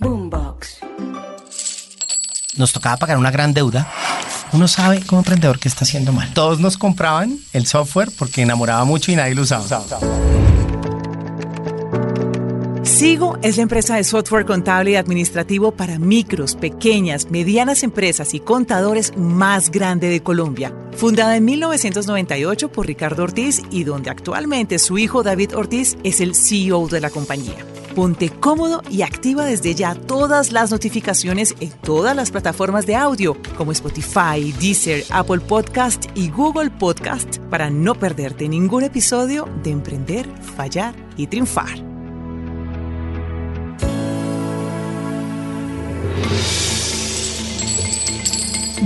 Boombox. 0.00 0.80
nos 2.56 2.72
tocaba 2.72 2.96
pagar 2.96 3.18
una 3.18 3.30
gran 3.30 3.54
deuda. 3.54 3.88
Uno 4.52 4.68
sabe 4.68 5.00
como 5.02 5.20
emprendedor 5.20 5.58
que 5.58 5.68
está 5.68 5.84
haciendo 5.84 6.12
mal. 6.12 6.32
Todos 6.34 6.60
nos 6.60 6.78
compraban 6.78 7.38
el 7.52 7.66
software 7.66 8.10
porque 8.16 8.42
enamoraba 8.42 8.84
mucho 8.84 9.10
y 9.12 9.16
nadie 9.16 9.34
lo 9.34 9.42
usaba. 9.42 9.64
Sigo 12.82 13.38
es 13.42 13.56
la 13.56 13.62
empresa 13.64 13.96
de 13.96 14.04
software 14.04 14.46
contable 14.46 14.92
y 14.92 14.96
administrativo 14.96 15.72
para 15.72 15.98
micros, 15.98 16.54
pequeñas, 16.54 17.30
medianas 17.30 17.82
empresas 17.82 18.34
y 18.34 18.40
contadores 18.40 19.16
más 19.16 19.70
grande 19.70 20.08
de 20.08 20.22
Colombia. 20.22 20.72
Fundada 20.96 21.36
en 21.36 21.44
1998 21.44 22.70
por 22.70 22.86
Ricardo 22.86 23.24
Ortiz 23.24 23.62
y 23.70 23.84
donde 23.84 24.10
actualmente 24.10 24.78
su 24.78 24.98
hijo 24.98 25.22
David 25.22 25.56
Ortiz 25.56 25.96
es 26.04 26.20
el 26.20 26.34
CEO 26.34 26.86
de 26.86 27.00
la 27.00 27.10
compañía. 27.10 27.64
Ponte 27.94 28.28
cómodo 28.28 28.82
y 28.90 29.02
activa 29.02 29.44
desde 29.44 29.76
ya 29.76 29.94
todas 29.94 30.50
las 30.50 30.72
notificaciones 30.72 31.54
en 31.60 31.70
todas 31.70 32.16
las 32.16 32.32
plataformas 32.32 32.86
de 32.86 32.96
audio 32.96 33.36
como 33.56 33.70
Spotify, 33.70 34.52
Deezer, 34.60 35.04
Apple 35.10 35.38
Podcast 35.38 36.06
y 36.16 36.28
Google 36.28 36.70
Podcast 36.70 37.38
para 37.50 37.70
no 37.70 37.94
perderte 37.94 38.48
ningún 38.48 38.82
episodio 38.82 39.48
de 39.62 39.70
Emprender, 39.70 40.26
Fallar 40.56 40.92
y 41.16 41.28
Triunfar. 41.28 41.84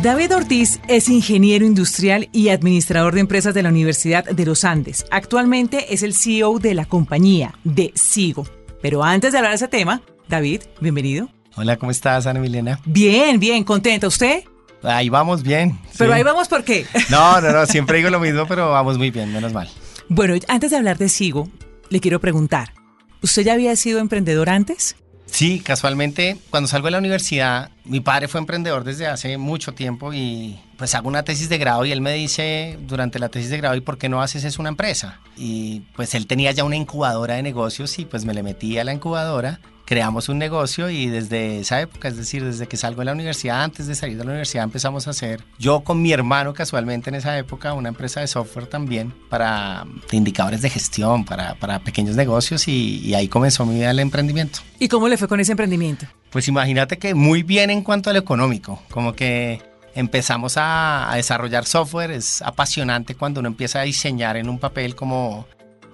David 0.03 0.35
Ortiz 0.35 0.81
es 0.87 1.09
ingeniero 1.09 1.65
industrial 1.65 2.29
y 2.31 2.51
administrador 2.51 3.15
de 3.15 3.21
empresas 3.21 3.55
de 3.55 3.63
la 3.63 3.71
Universidad 3.71 4.25
de 4.27 4.45
los 4.45 4.65
Andes. 4.65 5.07
Actualmente 5.11 5.93
es 5.93 6.03
el 6.03 6.15
CEO 6.15 6.59
de 6.59 6.75
la 6.75 6.85
compañía, 6.85 7.59
de 7.65 7.91
Sigo. 7.95 8.47
Pero 8.81 9.03
antes 9.03 9.33
de 9.33 9.39
hablar 9.39 9.53
de 9.53 9.57
ese 9.57 9.69
tema, 9.69 10.03
David, 10.29 10.63
bienvenido. 10.81 11.29
Hola, 11.57 11.77
¿cómo 11.77 11.91
estás, 11.91 12.27
Ana 12.27 12.39
Milena? 12.41 12.81
Bien, 12.85 13.41
bien, 13.41 13.65
contenta. 13.65 14.07
¿Usted? 14.07 14.45
Ahí 14.83 15.09
vamos 15.09 15.43
bien. 15.43 15.79
Pero 15.97 16.13
sí. 16.13 16.17
ahí 16.17 16.23
vamos, 16.23 16.49
¿por 16.49 16.63
qué? 16.63 16.87
No, 17.11 17.41
no, 17.41 17.51
no, 17.51 17.67
siempre 17.67 17.99
digo 17.99 18.11
lo 18.11 18.21
mismo, 18.21 18.47
pero 18.47 18.71
vamos 18.71 18.97
muy 18.97 19.11
bien, 19.11 19.33
menos 19.33 19.53
mal. 19.53 19.69
Bueno, 20.09 20.35
antes 20.47 20.71
de 20.71 20.77
hablar 20.77 20.99
de 20.99 21.09
Sigo, 21.09 21.49
le 21.91 22.01
quiero 22.01 22.21
preguntar, 22.21 22.73
¿usted 23.21 23.43
ya 23.43 23.55
había 23.55 23.75
sido 23.75 23.99
emprendedor 23.99 24.49
antes? 24.49 24.95
Sí, 25.31 25.61
casualmente, 25.61 26.37
cuando 26.51 26.69
salgo 26.69 26.87
de 26.87 26.93
la 26.93 26.99
universidad, 26.99 27.71
mi 27.85 28.01
padre 28.01 28.29
fue 28.29 28.41
emprendedor 28.41 28.85
desde 28.85 29.07
hace 29.07 29.39
mucho 29.39 29.73
tiempo 29.73 30.13
y 30.13 30.59
pues 30.77 30.95
hago 30.95 31.09
una 31.09 31.23
tesis 31.23 31.49
de 31.49 31.59
grado 31.59 31.85
y 31.85 31.93
él 31.93 32.01
me 32.01 32.13
dice 32.15 32.79
durante 32.87 33.19
la 33.19 33.29
tesis 33.29 33.51
de 33.51 33.59
grado, 33.59 33.77
¿y 33.77 33.81
por 33.81 33.99
qué 33.99 34.09
no 34.09 34.23
haces 34.23 34.45
eso 34.45 34.61
una 34.63 34.71
empresa? 34.71 35.21
Y 35.37 35.81
pues 35.95 36.15
él 36.15 36.27
tenía 36.27 36.53
ya 36.53 36.65
una 36.65 36.77
incubadora 36.77 37.35
de 37.35 37.43
negocios 37.43 37.99
y 37.99 38.05
pues 38.05 38.25
me 38.25 38.35
le 38.35 38.43
metí 38.43 38.79
a 38.79 38.85
la 38.85 38.93
incubadora, 38.93 39.61
creamos 39.89 40.29
un 40.29 40.37
negocio 40.37 40.91
y 40.91 41.07
desde 41.07 41.61
esa 41.61 41.81
época, 41.81 42.09
es 42.09 42.17
decir, 42.19 42.45
desde 42.45 42.67
que 42.67 42.77
salgo 42.77 43.01
de 43.01 43.07
la 43.07 43.13
universidad, 43.13 43.63
antes 43.63 43.87
de 43.87 43.95
salir 43.95 44.19
de 44.19 44.25
la 44.25 44.33
universidad 44.33 44.65
empezamos 44.65 45.07
a 45.07 45.11
hacer, 45.11 45.43
yo 45.59 45.81
con 45.81 46.03
mi 46.03 46.13
hermano 46.13 46.53
casualmente 46.53 47.09
en 47.09 47.17
esa 47.17 47.39
época, 47.39 47.73
una 47.73 47.89
empresa 47.89 48.21
de 48.21 48.27
software 48.27 48.67
también 48.67 49.15
para 49.31 49.87
de 50.11 50.17
indicadores 50.19 50.61
de 50.61 50.69
gestión, 50.69 51.25
para, 51.25 51.55
para 51.55 51.79
pequeños 51.79 52.17
negocios 52.17 52.69
y, 52.69 52.99
y 52.99 53.15
ahí 53.15 53.29
comenzó 53.29 53.65
mi 53.65 53.77
vida 53.77 53.89
del 53.89 54.01
emprendimiento. 54.01 54.59
¿Y 54.79 54.89
cómo 54.89 55.09
le 55.09 55.17
fue 55.17 55.27
con 55.27 55.41
ese 55.41 55.53
emprendimiento? 55.53 56.05
Pues 56.29 56.49
imagínate 56.49 56.99
que 56.99 57.15
muy 57.15 57.43
bien 57.43 57.71
en 57.71 57.81
cuanto 57.81 58.11
a 58.11 58.13
lo 58.13 58.19
económico, 58.19 58.83
como 58.91 59.15
que 59.15 59.63
empezamos 59.95 60.59
a, 60.59 61.11
a, 61.11 61.17
desarrollar 61.17 61.65
software, 61.65 62.11
es 62.11 62.43
apasionante 62.43 63.15
cuando 63.15 63.41
uno 63.41 63.49
empieza 63.49 63.81
a 63.81 63.85
diseñar 63.85 64.37
en 64.37 64.51
un 64.51 64.59
papel 64.59 64.95
como 64.95 65.47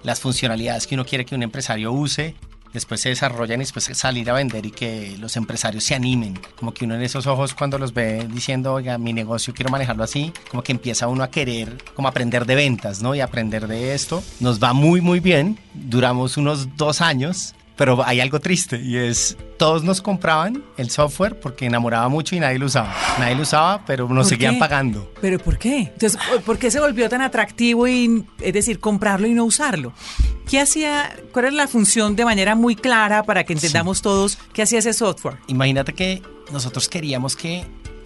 las 0.03 0.19
funcionalidades 0.19 0.89
que 0.89 0.97
uno 0.97 1.07
quiere 1.07 1.25
que 1.25 1.37
un 1.37 1.45
empresario 1.45 1.93
use, 1.93 2.35
después 2.75 3.01
se 3.01 3.09
desarrollan 3.09 3.61
y 3.61 3.65
después 3.65 3.85
salir 3.85 4.29
a 4.29 4.35
vender 4.35 4.67
y 4.67 4.71
que 4.71 5.17
los 5.19 5.37
empresarios 5.37 5.85
se 5.85 5.95
animen, 5.95 6.39
como 6.57 6.75
que 6.75 6.85
uno 6.85 6.97
en 6.97 7.03
esos 7.03 7.27
ojos 7.27 7.55
cuando 7.55 7.79
los 7.79 7.95
ve 7.95 8.29
diciendo, 8.31 8.75
oiga, 8.75 8.99
mi 8.99 9.15
negocio 9.15 9.55
quiero 9.55 9.71
manejarlo 9.71 10.05
así, 10.05 10.33
como 10.51 10.63
que 10.63 10.73
empieza 10.73 11.09
uno 11.09 11.23
a 11.23 11.31
querer 11.31 11.79
como 11.95 12.09
aprender 12.09 12.45
de 12.45 12.57
ventas, 12.57 13.01
¿no? 13.01 13.15
Y 13.15 13.21
aprender 13.21 13.67
de 13.69 13.95
esto. 13.95 14.23
Nos 14.41 14.63
va 14.63 14.75
muy, 14.75 15.01
muy 15.01 15.21
bien, 15.21 15.59
duramos 15.73 16.37
unos 16.37 16.77
dos 16.77 17.01
años 17.01 17.55
pero 17.77 18.05
hay 18.05 18.21
algo 18.21 18.41
triste 18.41 18.81
y 18.81 18.97
es, 18.97 19.37
todos 19.57 19.83
nos 19.83 20.01
compraban 20.01 20.63
el 20.77 20.91
software 20.91 21.39
porque 21.39 21.67
enamoraba 21.67 22.09
mucho 22.09 22.37
y 22.37 22.41
nadie 22.41 22.59
lo 22.59 22.67
usaba. 22.67 22.95
Nadie 23.19 23.35
lo 23.35 23.43
usaba, 23.43 23.85
pero 23.85 24.09
nos 24.09 24.29
seguían 24.29 24.55
qué? 24.55 24.61
pagando. 24.61 25.13
¿Pero 25.21 25.39
por 25.39 25.59
qué? 25.59 25.93
Entonces, 25.93 26.19
¿por 26.45 26.59
qué 26.59 26.71
se 26.71 26.81
volvió 26.81 27.09
tan 27.09 27.23
atractivo 27.23 27.89
y, 27.89 28.25
es 28.41 28.53
decir, 28.53 28.79
comprarlo 28.79 29.27
y 29.27 29.35
no 29.35 29.45
usarlo? 29.45 29.93
¿Qué 30.49 30.61
hacía, 30.61 31.17
cuál 31.33 31.47
era 31.47 31.55
la 31.55 31.69
función 31.69 32.17
de 32.17 32.25
manera 32.25 32.55
muy 32.55 32.77
clara 32.77 33.23
para 33.23 33.45
que 33.45 33.55
entendamos 33.55 33.99
sí. 33.99 34.03
todos 34.03 34.39
qué 34.53 34.63
hacía 34.63 34.79
ese 34.79 34.93
software? 34.93 35.39
Imagínate 35.47 35.93
que 35.95 36.23
nosotros 36.53 36.89
queríamos 36.89 37.35
que 37.35 37.65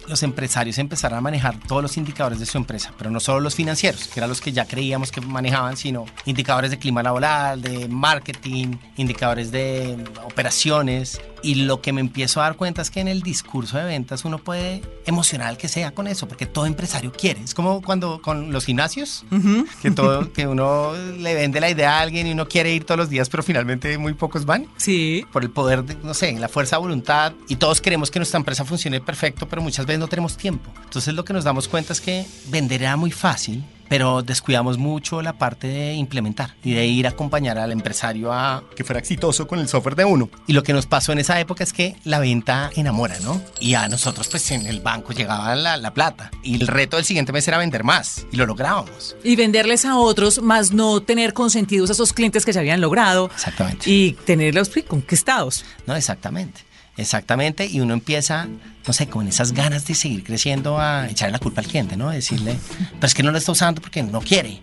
los 0.09 0.23
empresarios 0.23 0.77
empezaran 0.77 1.19
a 1.19 1.21
manejar 1.21 1.57
todos 1.67 1.81
los 1.81 1.95
indicadores 1.97 2.39
de 2.39 2.45
su 2.45 2.57
empresa, 2.57 2.93
pero 2.97 3.11
no 3.11 3.19
solo 3.19 3.39
los 3.39 3.55
financieros, 3.55 4.07
que 4.07 4.19
eran 4.19 4.29
los 4.29 4.41
que 4.41 4.51
ya 4.51 4.65
creíamos 4.65 5.11
que 5.11 5.21
manejaban, 5.21 5.77
sino 5.77 6.05
indicadores 6.25 6.71
de 6.71 6.79
clima 6.79 7.03
laboral, 7.03 7.61
de 7.61 7.87
marketing, 7.87 8.77
indicadores 8.97 9.51
de 9.51 9.97
operaciones. 10.25 11.21
Y 11.41 11.55
lo 11.55 11.81
que 11.81 11.93
me 11.93 12.01
empiezo 12.01 12.41
a 12.41 12.45
dar 12.45 12.57
cuenta 12.57 12.81
es 12.81 12.91
que 12.91 12.99
en 12.99 13.07
el 13.07 13.21
discurso 13.21 13.77
de 13.77 13.85
ventas 13.85 14.25
uno 14.25 14.39
puede 14.39 14.81
emocionar 15.05 15.47
al 15.47 15.57
que 15.57 15.69
sea 15.69 15.91
con 15.91 16.07
eso, 16.07 16.27
porque 16.27 16.45
todo 16.45 16.65
empresario 16.65 17.13
quiere. 17.13 17.41
Es 17.41 17.53
como 17.53 17.81
cuando 17.81 18.21
con 18.21 18.51
los 18.51 18.65
gimnasios, 18.65 19.23
uh 19.31 19.35
-huh. 19.35 19.67
que, 19.81 19.91
todo, 19.91 20.33
que 20.33 20.47
uno 20.47 20.93
le 21.17 21.35
vende 21.35 21.61
la 21.61 21.69
idea 21.69 21.97
a 21.97 22.01
alguien 22.01 22.27
y 22.27 22.31
uno 22.31 22.47
quiere 22.47 22.73
ir 22.73 22.83
todos 22.83 22.97
los 22.97 23.09
días, 23.09 23.29
pero 23.29 23.43
finalmente 23.43 23.97
muy 23.97 24.15
pocos 24.15 24.45
van. 24.45 24.67
Sí. 24.75 25.25
Por 25.31 25.43
el 25.43 25.51
poder, 25.51 25.83
de, 25.85 25.95
no 26.03 26.13
sé, 26.13 26.33
la 26.33 26.49
fuerza 26.49 26.75
de 26.75 26.81
voluntad. 26.81 27.31
Y 27.47 27.55
todos 27.55 27.79
queremos 27.79 28.11
que 28.11 28.19
nuestra 28.19 28.37
empresa 28.37 28.65
funcione 28.65 28.99
perfecto, 28.99 29.47
pero 29.47 29.61
muchas 29.61 29.85
veces 29.85 29.98
no 29.99 30.07
tenemos 30.07 30.37
tiempo. 30.37 30.71
Entonces 30.83 31.13
lo 31.13 31.25
que 31.25 31.33
nos 31.33 31.43
damos 31.43 31.67
cuenta 31.67 31.93
es 31.93 32.01
que 32.01 32.25
vender 32.47 32.81
era 32.81 32.95
muy 32.95 33.11
fácil, 33.11 33.63
pero 33.89 34.21
descuidamos 34.21 34.77
mucho 34.77 35.21
la 35.21 35.33
parte 35.33 35.67
de 35.67 35.93
implementar 35.95 36.55
y 36.63 36.73
de 36.73 36.85
ir 36.85 37.07
a 37.07 37.09
acompañar 37.09 37.57
al 37.57 37.71
empresario 37.71 38.31
a 38.31 38.63
que 38.75 38.83
fuera 38.83 38.99
exitoso 38.99 39.47
con 39.47 39.59
el 39.59 39.67
software 39.67 39.95
de 39.95 40.05
uno. 40.05 40.29
Y 40.47 40.53
lo 40.53 40.63
que 40.63 40.73
nos 40.73 40.85
pasó 40.85 41.11
en 41.11 41.19
esa 41.19 41.39
época 41.39 41.63
es 41.63 41.73
que 41.73 41.95
la 42.03 42.19
venta 42.19 42.69
enamora, 42.75 43.19
¿no? 43.21 43.41
Y 43.59 43.73
a 43.73 43.87
nosotros 43.87 44.27
pues 44.29 44.49
en 44.51 44.67
el 44.67 44.79
banco 44.79 45.11
llegaba 45.11 45.55
la, 45.55 45.75
la 45.75 45.93
plata 45.93 46.31
y 46.43 46.55
el 46.55 46.67
reto 46.67 46.97
del 46.97 47.05
siguiente 47.05 47.33
mes 47.33 47.47
era 47.47 47.57
vender 47.57 47.83
más 47.83 48.25
y 48.31 48.37
lo 48.37 48.45
lográbamos. 48.45 49.15
Y 49.23 49.35
venderles 49.35 49.85
a 49.85 49.97
otros, 49.97 50.41
más 50.41 50.71
no 50.71 51.01
tener 51.01 51.33
consentidos 51.33 51.89
a 51.89 51.93
esos 51.93 52.13
clientes 52.13 52.45
que 52.45 52.53
se 52.53 52.59
habían 52.59 52.81
logrado. 52.81 53.29
Exactamente. 53.33 53.89
Y 53.89 54.13
tenerlos 54.25 54.69
conquistados. 54.87 55.65
No, 55.87 55.95
exactamente. 55.95 56.68
Exactamente, 56.99 57.65
y 57.65 57.79
uno 57.79 57.93
empieza, 57.93 58.49
no 58.85 58.91
sé, 58.91 59.07
con 59.07 59.25
esas 59.25 59.53
ganas 59.53 59.87
de 59.87 59.95
seguir 59.95 60.21
creciendo 60.21 60.79
a 60.79 61.07
echarle 61.07 61.31
la 61.31 61.39
culpa 61.39 61.61
al 61.61 61.67
cliente, 61.67 61.95
¿no? 61.95 62.09
Decirle, 62.09 62.57
pero 62.95 63.07
es 63.07 63.13
que 63.13 63.23
no 63.23 63.31
lo 63.31 63.37
está 63.37 63.53
usando 63.53 63.81
porque 63.81 64.03
no 64.03 64.19
quiere, 64.19 64.59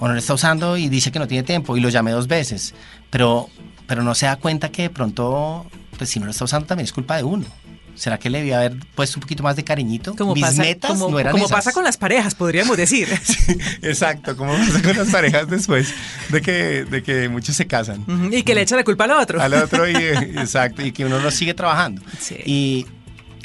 o 0.00 0.08
no 0.08 0.14
lo 0.14 0.18
está 0.18 0.34
usando 0.34 0.76
y 0.76 0.88
dice 0.88 1.12
que 1.12 1.20
no 1.20 1.28
tiene 1.28 1.44
tiempo, 1.44 1.76
y 1.76 1.80
lo 1.80 1.88
llamé 1.88 2.10
dos 2.10 2.26
veces, 2.26 2.74
pero, 3.08 3.48
pero 3.86 4.02
no 4.02 4.16
se 4.16 4.26
da 4.26 4.34
cuenta 4.34 4.72
que 4.72 4.82
de 4.82 4.90
pronto, 4.90 5.64
pues 5.96 6.10
si 6.10 6.18
no 6.18 6.26
lo 6.26 6.32
está 6.32 6.44
usando 6.44 6.66
también 6.66 6.86
es 6.86 6.92
culpa 6.92 7.18
de 7.18 7.22
uno. 7.22 7.46
¿Será 7.96 8.18
que 8.18 8.28
le 8.30 8.38
debía 8.38 8.58
haber 8.58 8.76
puesto 8.94 9.18
un 9.18 9.22
poquito 9.22 9.42
más 9.42 9.56
de 9.56 9.64
cariñito? 9.64 10.14
Como 10.14 10.34
Mis 10.34 10.44
pasa, 10.44 10.62
metas 10.62 10.90
como, 10.90 11.08
no 11.10 11.18
eran 11.18 11.32
como 11.32 11.46
esas. 11.46 11.56
pasa 11.56 11.72
con 11.72 11.82
las 11.82 11.96
parejas, 11.96 12.34
podríamos 12.34 12.76
decir. 12.76 13.08
Sí, 13.24 13.56
exacto, 13.82 14.36
como 14.36 14.52
pasa 14.54 14.82
con 14.82 14.96
las 14.96 15.08
parejas 15.08 15.48
después 15.48 15.92
de 16.28 16.42
que, 16.42 16.84
de 16.84 17.02
que 17.02 17.28
muchos 17.28 17.56
se 17.56 17.66
casan. 17.66 18.00
Uh 18.06 18.12
-huh, 18.12 18.38
y 18.38 18.42
que 18.42 18.54
le 18.54 18.60
echa 18.62 18.76
la 18.76 18.84
culpa 18.84 19.04
al 19.04 19.12
otro. 19.12 19.40
Al 19.40 19.54
otro, 19.54 19.88
y, 19.88 19.94
exacto, 19.96 20.82
y 20.82 20.92
que 20.92 21.04
uno 21.04 21.18
no 21.20 21.30
sigue 21.30 21.54
trabajando. 21.54 22.02
Sí. 22.20 22.36
Y, 22.44 22.86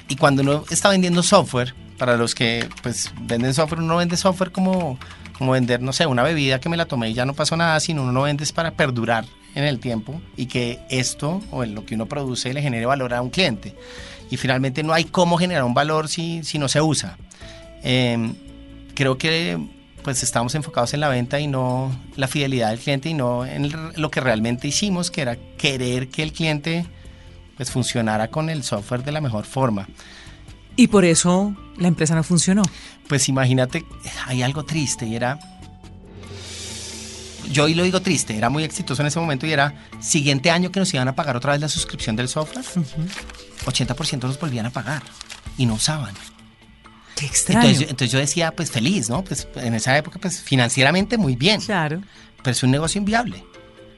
y 0.10 0.16
cuando 0.18 0.42
uno 0.42 0.66
está 0.70 0.90
vendiendo 0.90 1.24
software, 1.24 1.74
para 1.98 2.18
los 2.18 2.36
que 2.36 2.68
pues 2.82 3.12
venden 3.22 3.54
software, 3.54 3.82
uno 3.82 3.98
vende 3.98 4.18
software 4.18 4.52
como, 4.52 4.98
como 5.38 5.52
vender, 5.52 5.82
no 5.82 5.94
sé, 5.94 6.06
una 6.08 6.24
bebida 6.24 6.60
que 6.60 6.68
me 6.68 6.76
la 6.76 6.86
tomé 6.88 7.10
y 7.12 7.14
ya 7.14 7.26
no 7.26 7.34
pasó 7.36 7.56
nada, 7.56 7.80
sino 7.80 8.04
uno 8.04 8.24
vende 8.24 8.44
es 8.44 8.52
para 8.52 8.72
perdurar 8.72 9.26
en 9.54 9.64
el 9.66 9.80
tiempo 9.80 10.20
y 10.36 10.48
que 10.48 10.80
esto 10.90 11.42
o 11.52 11.64
en 11.64 11.76
lo 11.76 11.86
que 11.86 11.96
uno 11.96 12.08
produce 12.08 12.54
le 12.54 12.62
genere 12.62 12.86
valor 12.86 13.14
a 13.14 13.22
un 13.22 13.30
cliente 13.30 13.76
y 14.32 14.38
finalmente 14.38 14.82
no 14.82 14.94
hay 14.94 15.04
cómo 15.04 15.38
generar 15.38 15.66
un 15.66 15.74
valor 15.76 16.08
si, 16.08 16.44
si 16.44 16.58
no 16.58 16.68
se 16.68 16.82
usa. 16.82 17.18
Eh, 17.84 18.34
creo 18.96 19.18
que 19.18 19.60
pues 20.04 20.24
estamos 20.24 20.56
enfocados 20.56 20.94
en 20.94 21.02
la 21.02 21.10
venta 21.10 21.40
y 21.40 21.48
no 21.48 21.96
la 22.16 22.28
fidelidad 22.28 22.70
del 22.70 22.80
cliente 22.80 23.10
y 23.10 23.14
no 23.14 23.46
en 23.46 23.72
lo 23.96 24.10
que 24.10 24.20
realmente 24.20 24.68
hicimos, 24.68 25.12
que 25.12 25.22
era 25.22 25.36
querer 25.58 26.08
que 26.08 26.24
el 26.24 26.34
cliente 26.34 26.88
pues 27.58 27.70
funcionara 27.70 28.30
con 28.30 28.50
el 28.50 28.64
software 28.64 29.04
de 29.04 29.12
la 29.12 29.22
mejor 29.22 29.46
forma. 29.46 29.88
Y 30.76 30.88
por 30.88 31.06
eso 31.06 31.54
la 31.78 31.90
empresa 31.90 32.16
no 32.16 32.24
funcionó. 32.24 32.64
Pues 33.08 33.28
imagínate, 33.30 33.86
hay 34.26 34.42
algo 34.42 34.64
triste 34.64 35.06
y 35.06 35.16
era 35.16 35.38
yo 37.52 37.66
hoy 37.66 37.74
lo 37.74 37.84
digo 37.84 38.02
triste, 38.02 38.38
era 38.38 38.50
muy 38.50 38.64
exitoso 38.64 39.02
en 39.02 39.08
ese 39.08 39.20
momento 39.20 39.46
y 39.46 39.52
era 39.52 39.74
siguiente 40.00 40.50
año 40.50 40.72
que 40.72 40.80
nos 40.80 40.94
iban 40.94 41.10
a 41.10 41.16
pagar 41.16 41.36
otra 41.36 41.52
vez 41.52 41.60
la 41.60 41.68
suscripción 41.68 42.16
del 42.16 42.30
software, 42.30 42.66
uh 42.76 42.80
-huh. 42.80 43.41
80% 43.66 44.24
nos 44.24 44.40
volvían 44.40 44.66
a 44.66 44.70
pagar 44.70 45.04
y 45.58 45.66
no 45.66 45.76
usaban. 45.76 46.14
Qué 47.16 47.26
extraño. 47.26 47.62
Entonces, 47.62 47.90
entonces, 47.90 48.12
yo 48.12 48.20
decía, 48.20 48.52
pues 48.56 48.72
feliz, 48.72 49.10
¿no? 49.10 49.24
Pues 49.24 49.48
en 49.56 49.76
esa 49.76 49.98
época, 49.98 50.20
pues 50.20 50.42
financieramente 50.42 51.18
muy 51.18 51.36
bien. 51.36 51.62
Claro. 51.62 52.02
Pero 52.38 52.52
es 52.52 52.64
un 52.64 52.72
negocio 52.72 53.00
inviable, 53.00 53.44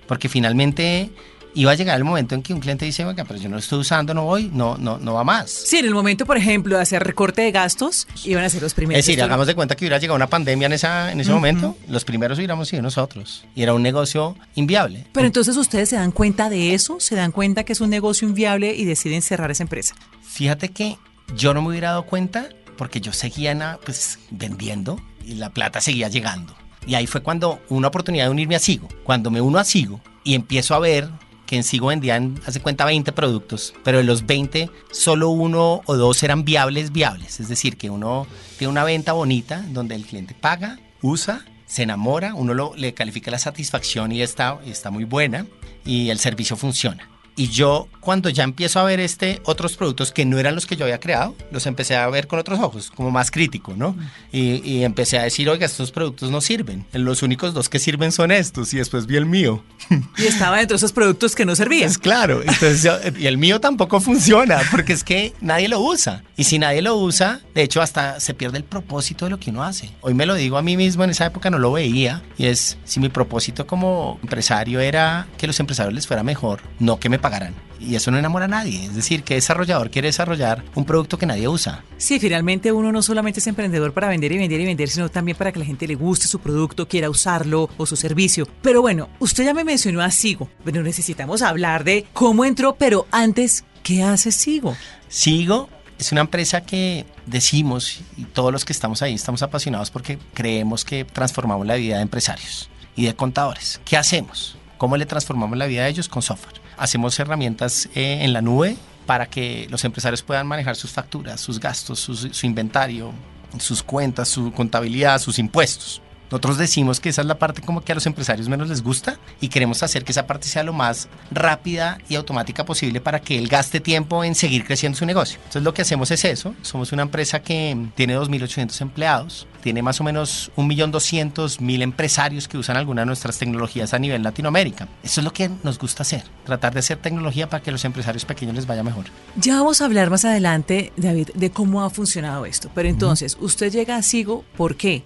porque 0.07 0.27
finalmente 0.27 1.11
iba 1.55 1.71
a 1.71 1.75
llegar 1.75 1.97
el 1.97 2.03
momento 2.03 2.35
en 2.35 2.41
que 2.41 2.53
un 2.53 2.59
cliente 2.59 2.85
dice, 2.85 3.05
oiga, 3.05 3.25
pero 3.25 3.39
yo 3.39 3.49
no 3.49 3.55
lo 3.55 3.59
estoy 3.59 3.79
usando, 3.79 4.13
no 4.13 4.23
voy, 4.23 4.49
no, 4.53 4.77
no, 4.77 4.97
no 4.97 5.13
va 5.13 5.23
más. 5.23 5.49
Sí, 5.49 5.77
en 5.77 5.85
el 5.85 5.93
momento, 5.93 6.25
por 6.25 6.37
ejemplo, 6.37 6.75
de 6.75 6.81
hacer 6.81 7.03
recorte 7.03 7.41
de 7.41 7.51
gastos, 7.51 8.07
iban 8.23 8.43
a 8.43 8.49
ser 8.49 8.61
los 8.61 8.73
primeros. 8.73 8.99
Es 8.99 9.05
decir, 9.05 9.21
hagamos 9.21 9.47
de 9.47 9.55
cuenta 9.55 9.75
que 9.75 9.85
hubiera 9.85 9.97
llegado 9.97 10.15
una 10.15 10.27
pandemia 10.27 10.65
en, 10.65 10.73
esa, 10.73 11.11
en 11.11 11.19
ese 11.19 11.31
momento, 11.31 11.77
los 11.87 12.05
primeros 12.05 12.37
hubiéramos 12.37 12.67
sido 12.67 12.81
nosotros. 12.81 13.45
Y 13.55 13.63
era 13.63 13.73
un 13.73 13.81
negocio 13.81 14.35
inviable. 14.55 15.05
Pero 15.13 15.27
entonces 15.27 15.55
ustedes 15.57 15.89
se 15.89 15.95
dan 15.95 16.11
cuenta 16.11 16.49
de 16.49 16.73
eso, 16.73 16.99
se 16.99 17.15
dan 17.15 17.31
cuenta 17.31 17.63
que 17.63 17.73
es 17.73 17.81
un 17.81 17.89
negocio 17.89 18.27
inviable 18.27 18.73
y 18.75 18.85
deciden 18.85 19.21
cerrar 19.21 19.51
esa 19.51 19.63
empresa. 19.63 19.95
Fíjate 20.21 20.69
que 20.69 20.97
yo 21.35 21.53
no 21.53 21.61
me 21.61 21.69
hubiera 21.69 21.89
dado 21.89 22.05
cuenta 22.05 22.49
porque 22.77 23.01
yo 23.01 23.13
seguía 23.13 23.79
pues, 23.83 24.19
vendiendo 24.31 24.99
y 25.25 25.35
la 25.35 25.51
plata 25.51 25.81
seguía 25.81 26.09
llegando. 26.09 26.55
Y 26.85 26.95
ahí 26.95 27.07
fue 27.07 27.21
cuando 27.21 27.61
una 27.69 27.87
oportunidad 27.87 28.25
de 28.25 28.31
unirme 28.31 28.55
a 28.55 28.59
Sigo. 28.59 28.89
Cuando 29.03 29.31
me 29.31 29.41
uno 29.41 29.57
a 29.57 29.63
Sigo 29.63 30.01
y 30.23 30.35
empiezo 30.35 30.75
a 30.75 30.79
ver 30.79 31.09
que 31.45 31.55
en 31.55 31.63
Sigo 31.63 31.87
vendían, 31.87 32.39
hace 32.45 32.61
cuenta, 32.61 32.85
20 32.85 33.11
productos, 33.11 33.73
pero 33.83 33.97
de 33.99 34.03
los 34.03 34.25
20, 34.25 34.69
solo 34.91 35.29
uno 35.29 35.81
o 35.85 35.95
dos 35.95 36.23
eran 36.23 36.45
viables, 36.45 36.91
viables. 36.91 37.39
Es 37.39 37.49
decir, 37.49 37.77
que 37.77 37.89
uno 37.89 38.27
tiene 38.57 38.71
una 38.71 38.83
venta 38.83 39.13
bonita 39.13 39.63
donde 39.69 39.95
el 39.95 40.05
cliente 40.05 40.33
paga, 40.33 40.79
usa, 41.01 41.45
se 41.65 41.83
enamora, 41.83 42.33
uno 42.35 42.53
lo, 42.53 42.73
le 42.75 42.93
califica 42.93 43.31
la 43.31 43.39
satisfacción 43.39 44.11
y 44.11 44.21
está, 44.21 44.59
está 44.65 44.91
muy 44.91 45.05
buena 45.05 45.45
y 45.85 46.09
el 46.09 46.19
servicio 46.19 46.55
funciona. 46.55 47.09
Y 47.35 47.47
yo 47.49 47.87
cuando 48.03 48.29
ya 48.29 48.43
empiezo 48.43 48.79
a 48.79 48.83
ver 48.83 48.99
este 48.99 49.41
otros 49.45 49.77
productos 49.77 50.11
que 50.11 50.25
no 50.25 50.37
eran 50.37 50.55
los 50.55 50.65
que 50.65 50.75
yo 50.75 50.85
había 50.85 50.99
creado, 50.99 51.35
los 51.51 51.65
empecé 51.65 51.95
a 51.95 52.07
ver 52.09 52.27
con 52.27 52.37
otros 52.37 52.59
ojos, 52.59 52.91
como 52.91 53.11
más 53.11 53.31
crítico, 53.31 53.73
¿no? 53.75 53.95
Y, 54.31 54.83
empecé 54.83 55.17
a 55.17 55.23
decir, 55.23 55.49
oiga, 55.49 55.65
estos 55.65 55.91
productos 55.91 56.29
no 56.29 56.41
sirven. 56.41 56.85
Los 56.91 57.23
únicos 57.23 57.53
dos 57.53 57.69
que 57.69 57.79
sirven 57.79 58.11
son 58.11 58.31
estos 58.31 58.73
y 58.73 58.77
después 58.77 59.05
vi 59.05 59.15
el 59.15 59.25
mío. 59.25 59.63
Y 60.17 60.25
estaba 60.25 60.57
dentro 60.57 60.75
de 60.75 60.77
esos 60.77 60.91
productos 60.91 61.35
que 61.35 61.45
no 61.45 61.55
servían. 61.55 61.89
Es 61.89 61.97
claro. 61.97 62.41
Entonces, 62.41 62.87
y 63.17 63.25
el 63.25 63.37
mío 63.37 63.59
tampoco 63.59 63.99
funciona 63.99 64.59
porque 64.69 64.93
es 64.93 65.03
que 65.03 65.33
nadie 65.41 65.67
lo 65.67 65.79
usa. 65.79 66.23
Y 66.35 66.43
si 66.43 66.59
nadie 66.59 66.81
lo 66.81 66.95
usa, 66.97 67.41
de 67.55 67.63
hecho 67.63 67.81
hasta 67.81 68.19
se 68.19 68.33
pierde 68.33 68.57
el 68.57 68.63
propósito 68.63 69.25
de 69.25 69.31
lo 69.31 69.39
que 69.39 69.49
uno 69.49 69.63
hace. 69.63 69.91
Hoy 70.01 70.13
me 70.13 70.25
lo 70.25 70.35
digo 70.35 70.57
a 70.57 70.61
mí 70.61 70.77
mismo, 70.77 71.03
en 71.03 71.09
esa 71.09 71.25
época 71.25 71.49
no 71.49 71.57
lo 71.57 71.71
veía. 71.71 72.21
Y 72.37 72.45
es, 72.45 72.77
si 72.83 72.99
mi 72.99 73.09
propósito 73.09 73.65
como 73.65 74.19
empresario 74.21 74.79
era 74.79 75.27
que 75.37 75.47
los 75.47 75.59
empresarios 75.59 75.93
les 75.93 76.07
fuera 76.07 76.23
mejor, 76.23 76.61
no 76.79 76.99
que 76.99 77.09
me 77.09 77.19
pagaran. 77.23 77.55
Y 77.79 77.95
eso 77.95 78.11
no 78.11 78.19
enamora 78.19 78.45
a 78.45 78.47
nadie. 78.47 78.85
Es 78.85 78.95
decir, 78.95 79.23
que 79.23 79.33
desarrollador 79.33 79.89
quiere 79.89 80.09
desarrollar 80.09 80.63
un 80.75 80.85
producto 80.85 81.17
que 81.17 81.25
nadie 81.25 81.47
usa. 81.47 81.83
Sí, 81.97 82.19
finalmente 82.19 82.71
uno 82.71 82.91
no 82.91 83.01
solamente 83.01 83.39
es 83.39 83.47
emprendedor 83.47 83.93
para 83.93 84.09
vender 84.09 84.31
y 84.31 84.37
vender 84.37 84.61
y 84.61 84.65
vender, 84.65 84.89
sino 84.89 85.09
también 85.09 85.37
para 85.37 85.51
que 85.51 85.59
la 85.59 85.65
gente 85.65 85.87
le 85.87 85.95
guste 85.95 86.27
su 86.27 86.39
producto, 86.39 86.87
quiera 86.87 87.09
usarlo 87.09 87.69
o 87.77 87.85
su 87.87 87.95
servicio. 87.95 88.47
Pero 88.61 88.81
bueno, 88.81 89.09
usted 89.19 89.43
ya 89.43 89.55
me 89.55 89.63
mencionó 89.63 90.03
a 90.03 90.11
Sigo, 90.11 90.49
pero 90.63 90.83
necesitamos 90.83 91.41
hablar 91.41 91.83
de 91.83 92.05
cómo 92.13 92.45
entró, 92.45 92.75
pero 92.75 93.07
antes, 93.09 93.65
¿qué 93.81 94.03
hace 94.03 94.31
Sigo? 94.31 94.77
Sigo 95.07 95.69
es 95.99 96.11
una 96.11 96.21
empresa 96.21 96.61
que 96.61 97.05
decimos, 97.25 98.01
y 98.17 98.25
todos 98.25 98.51
los 98.51 98.65
que 98.65 98.73
estamos 98.73 99.01
ahí 99.01 99.13
estamos 99.13 99.41
apasionados 99.41 99.89
porque 99.89 100.19
creemos 100.33 100.83
que 100.83 101.05
transformamos 101.05 101.65
la 101.65 101.75
vida 101.75 101.95
de 101.95 102.01
empresarios 102.01 102.69
y 102.95 103.05
de 103.05 103.15
contadores. 103.15 103.79
¿Qué 103.85 103.95
hacemos? 103.97 104.57
¿Cómo 104.77 104.97
le 104.97 105.05
transformamos 105.05 105.57
la 105.57 105.65
vida 105.65 105.83
de 105.83 105.89
ellos 105.89 106.09
con 106.09 106.21
software? 106.21 106.62
Hacemos 106.77 107.19
herramientas 107.19 107.89
eh, 107.95 108.19
en 108.21 108.33
la 108.33 108.41
nube 108.41 108.77
para 109.05 109.25
que 109.25 109.67
los 109.69 109.83
empresarios 109.83 110.21
puedan 110.21 110.47
manejar 110.47 110.75
sus 110.75 110.91
facturas, 110.91 111.41
sus 111.41 111.59
gastos, 111.59 111.99
su 111.99 112.45
inventario, 112.45 113.13
sus 113.59 113.83
cuentas, 113.83 114.29
su 114.29 114.51
contabilidad, 114.51 115.19
sus 115.19 115.39
impuestos. 115.39 116.01
Nosotros 116.33 116.57
decimos 116.57 116.99
que 116.99 117.09
esa 117.09 117.21
es 117.21 117.27
la 117.27 117.37
parte 117.37 117.61
como 117.61 117.81
que 117.81 117.91
a 117.91 117.95
los 117.95 118.07
empresarios 118.07 118.49
menos 118.49 118.67
les 118.67 118.81
gusta 118.81 119.19
y 119.39 119.49
queremos 119.49 119.83
hacer 119.83 120.03
que 120.03 120.13
esa 120.13 120.25
parte 120.25 120.47
sea 120.47 120.63
lo 120.63 120.73
más 120.73 121.07
rápida 121.29 121.99
y 122.09 122.15
automática 122.15 122.65
posible 122.65 123.01
para 123.01 123.19
que 123.19 123.37
él 123.37 123.47
gaste 123.47 123.79
tiempo 123.79 124.23
en 124.23 124.33
seguir 124.33 124.65
creciendo 124.65 124.97
su 124.97 125.05
negocio. 125.05 125.37
Entonces 125.37 125.61
lo 125.61 125.75
que 125.75 125.83
hacemos 125.83 126.09
es 126.09 126.25
eso. 126.25 126.55
Somos 126.63 126.91
una 126.91 127.03
empresa 127.03 127.43
que 127.43 127.77
tiene 127.93 128.17
2.800 128.17 128.81
empleados, 128.81 129.47
tiene 129.63 129.81
más 129.81 130.01
o 130.01 130.03
menos 130.03 130.51
1.200.000 130.57 131.81
empresarios 131.81 132.47
que 132.49 132.57
usan 132.57 132.75
alguna 132.75 133.03
de 133.03 133.05
nuestras 133.05 133.39
tecnologías 133.39 133.93
a 133.93 133.99
nivel 133.99 134.21
Latinoamérica. 134.21 134.89
Eso 135.01 135.21
es 135.21 135.25
lo 135.25 135.31
que 135.31 135.49
nos 135.63 135.79
gusta 135.79 136.03
hacer, 136.03 136.23
tratar 136.43 136.73
de 136.73 136.79
hacer 136.79 136.97
tecnología 136.97 137.49
para 137.49 137.63
que 137.63 137.71
los 137.71 137.85
empresarios 137.85 138.25
pequeños 138.25 138.55
les 138.55 138.67
vaya 138.67 138.83
mejor. 138.83 139.05
Ya 139.37 139.55
vamos 139.55 139.81
a 139.81 139.85
hablar 139.85 140.09
más 140.09 140.25
adelante, 140.25 140.91
David, 140.97 141.29
de 141.33 141.49
cómo 141.49 141.81
ha 141.81 141.89
funcionado 141.89 142.45
esto. 142.45 142.69
Pero 142.75 142.89
entonces, 142.89 143.37
usted 143.39 143.71
llega 143.71 143.95
a 143.95 144.03
Sigo, 144.03 144.43
¿por 144.57 144.75
qué? 144.75 145.05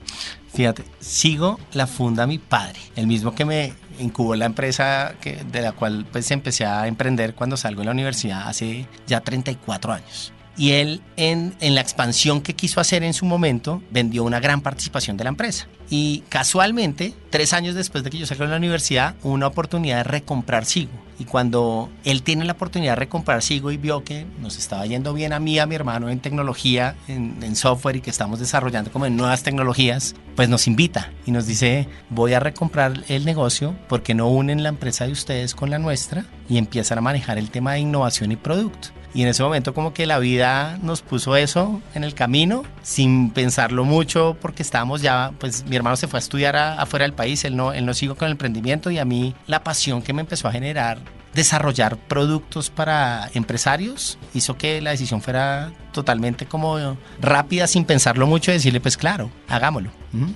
Fíjate, 0.53 0.83
sigo 0.99 1.59
la 1.73 1.85
funda 1.85 2.25
mi 2.25 2.39
padre, 2.39 2.79
el 2.95 3.05
mismo 3.05 3.35
que 3.35 3.45
me 3.45 3.73
incubó 3.99 4.35
la 4.35 4.45
empresa 4.45 5.13
que, 5.21 5.43
de 5.51 5.61
la 5.61 5.73
cual 5.73 6.07
pues 6.11 6.31
empecé 6.31 6.65
a 6.65 6.87
emprender 6.87 7.35
cuando 7.35 7.57
salgo 7.57 7.81
de 7.81 7.85
la 7.85 7.91
universidad 7.91 8.47
hace 8.47 8.87
ya 9.05 9.21
34 9.21 9.93
años. 9.93 10.33
Y 10.57 10.71
él 10.71 11.01
en, 11.15 11.55
en 11.59 11.75
la 11.75 11.81
expansión 11.81 12.41
que 12.41 12.55
quiso 12.55 12.81
hacer 12.81 13.03
en 13.03 13.13
su 13.13 13.25
momento 13.25 13.81
vendió 13.91 14.23
una 14.23 14.39
gran 14.39 14.61
participación 14.61 15.17
de 15.17 15.23
la 15.23 15.29
empresa. 15.29 15.67
Y 15.89 16.23
casualmente, 16.29 17.13
tres 17.29 17.53
años 17.53 17.75
después 17.75 18.03
de 18.03 18.09
que 18.09 18.17
yo 18.17 18.25
salí 18.25 18.41
de 18.41 18.47
la 18.47 18.57
universidad, 18.57 19.15
una 19.23 19.47
oportunidad 19.47 19.97
de 19.97 20.03
recomprar 20.03 20.65
Sigo 20.65 21.07
y 21.19 21.25
cuando 21.25 21.89
él 22.03 22.21
tiene 22.21 22.45
la 22.45 22.53
oportunidad 22.53 22.91
de 22.91 22.97
recomprar 22.97 23.41
Sigo 23.41 23.71
y 23.71 23.77
vio 23.77 24.03
que 24.03 24.25
nos 24.39 24.57
estaba 24.57 24.85
yendo 24.85 25.13
bien 25.13 25.33
a 25.33 25.39
mí, 25.39 25.57
a 25.57 25.65
mi 25.65 25.75
hermano 25.75 26.09
en 26.09 26.19
tecnología, 26.19 26.95
en, 27.07 27.55
software 27.55 27.95
y 27.95 28.01
que 28.01 28.11
estamos 28.11 28.39
desarrollando 28.39 28.91
como 28.91 29.07
en 29.07 29.17
nuevas 29.17 29.41
tecnologías, 29.41 30.13
pues 30.35 30.47
nos 30.47 30.67
invita 30.67 31.11
y 31.25 31.31
nos 31.31 31.47
dice, 31.47 31.87
voy 32.09 32.33
a 32.33 32.39
recomprar 32.39 33.03
el 33.07 33.25
negocio 33.25 33.75
porque 33.89 34.13
no 34.13 34.27
unen 34.27 34.61
la 34.61 34.69
empresa 34.69 35.05
de 35.05 35.13
ustedes 35.13 35.55
con 35.55 35.71
la 35.71 35.79
nuestra 35.79 36.25
y 36.47 36.57
empiezan 36.57 36.99
a 36.99 37.01
manejar 37.01 37.39
el 37.39 37.49
tema 37.49 37.73
de 37.73 37.79
innovación 37.79 38.31
y 38.31 38.35
producto. 38.35 38.89
Y 39.13 39.23
en 39.23 39.29
ese 39.29 39.43
momento 39.43 39.73
como 39.73 39.93
que 39.93 40.05
la 40.05 40.19
vida 40.19 40.77
nos 40.81 41.01
puso 41.01 41.35
eso 41.35 41.81
en 41.95 42.03
el 42.03 42.13
camino 42.13 42.63
sin 42.83 43.31
pensarlo 43.31 43.85
mucho 43.85 44.37
porque 44.41 44.63
estábamos 44.63 45.01
ya, 45.01 45.31
pues 45.39 45.65
mi 45.65 45.75
hermano 45.75 45.95
se 45.95 46.07
fue 46.07 46.17
a 46.17 46.21
estudiar 46.21 46.55
afuera 46.55 47.03
del 47.03 47.13
país, 47.13 47.43
él 47.45 47.55
no, 47.55 47.73
él 47.73 47.85
no 47.85 47.93
siguió 47.93 48.15
con 48.15 48.27
el 48.27 48.33
emprendimiento 48.33 48.91
y 48.91 48.99
a 48.99 49.05
mí 49.05 49.33
la 49.47 49.63
pasión 49.63 50.01
que 50.01 50.13
me 50.13 50.21
empezó 50.21 50.47
a 50.47 50.51
generar 50.51 50.99
desarrollar 51.37 51.97
productos 51.97 52.71
para 52.71 53.29
empresarios 53.35 54.17
hizo 54.33 54.57
que 54.57 54.81
la 54.81 54.89
decisión 54.89 55.21
fuera 55.21 55.71
totalmente 55.91 56.47
como 56.47 56.97
rápida 57.21 57.67
sin 57.67 57.85
pensarlo 57.85 58.25
mucho 58.25 58.49
y 58.49 58.55
decirle 58.55 58.79
pues 58.79 58.97
claro, 58.97 59.29
hagámoslo. 59.47 59.91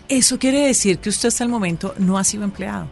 Eso 0.10 0.38
quiere 0.38 0.68
decir 0.68 1.00
que 1.00 1.10
usted 1.10 1.30
hasta 1.30 1.44
el 1.44 1.50
momento 1.50 1.96
no 1.98 2.20
ha 2.20 2.24
sido 2.24 2.44
empleado 2.44 2.88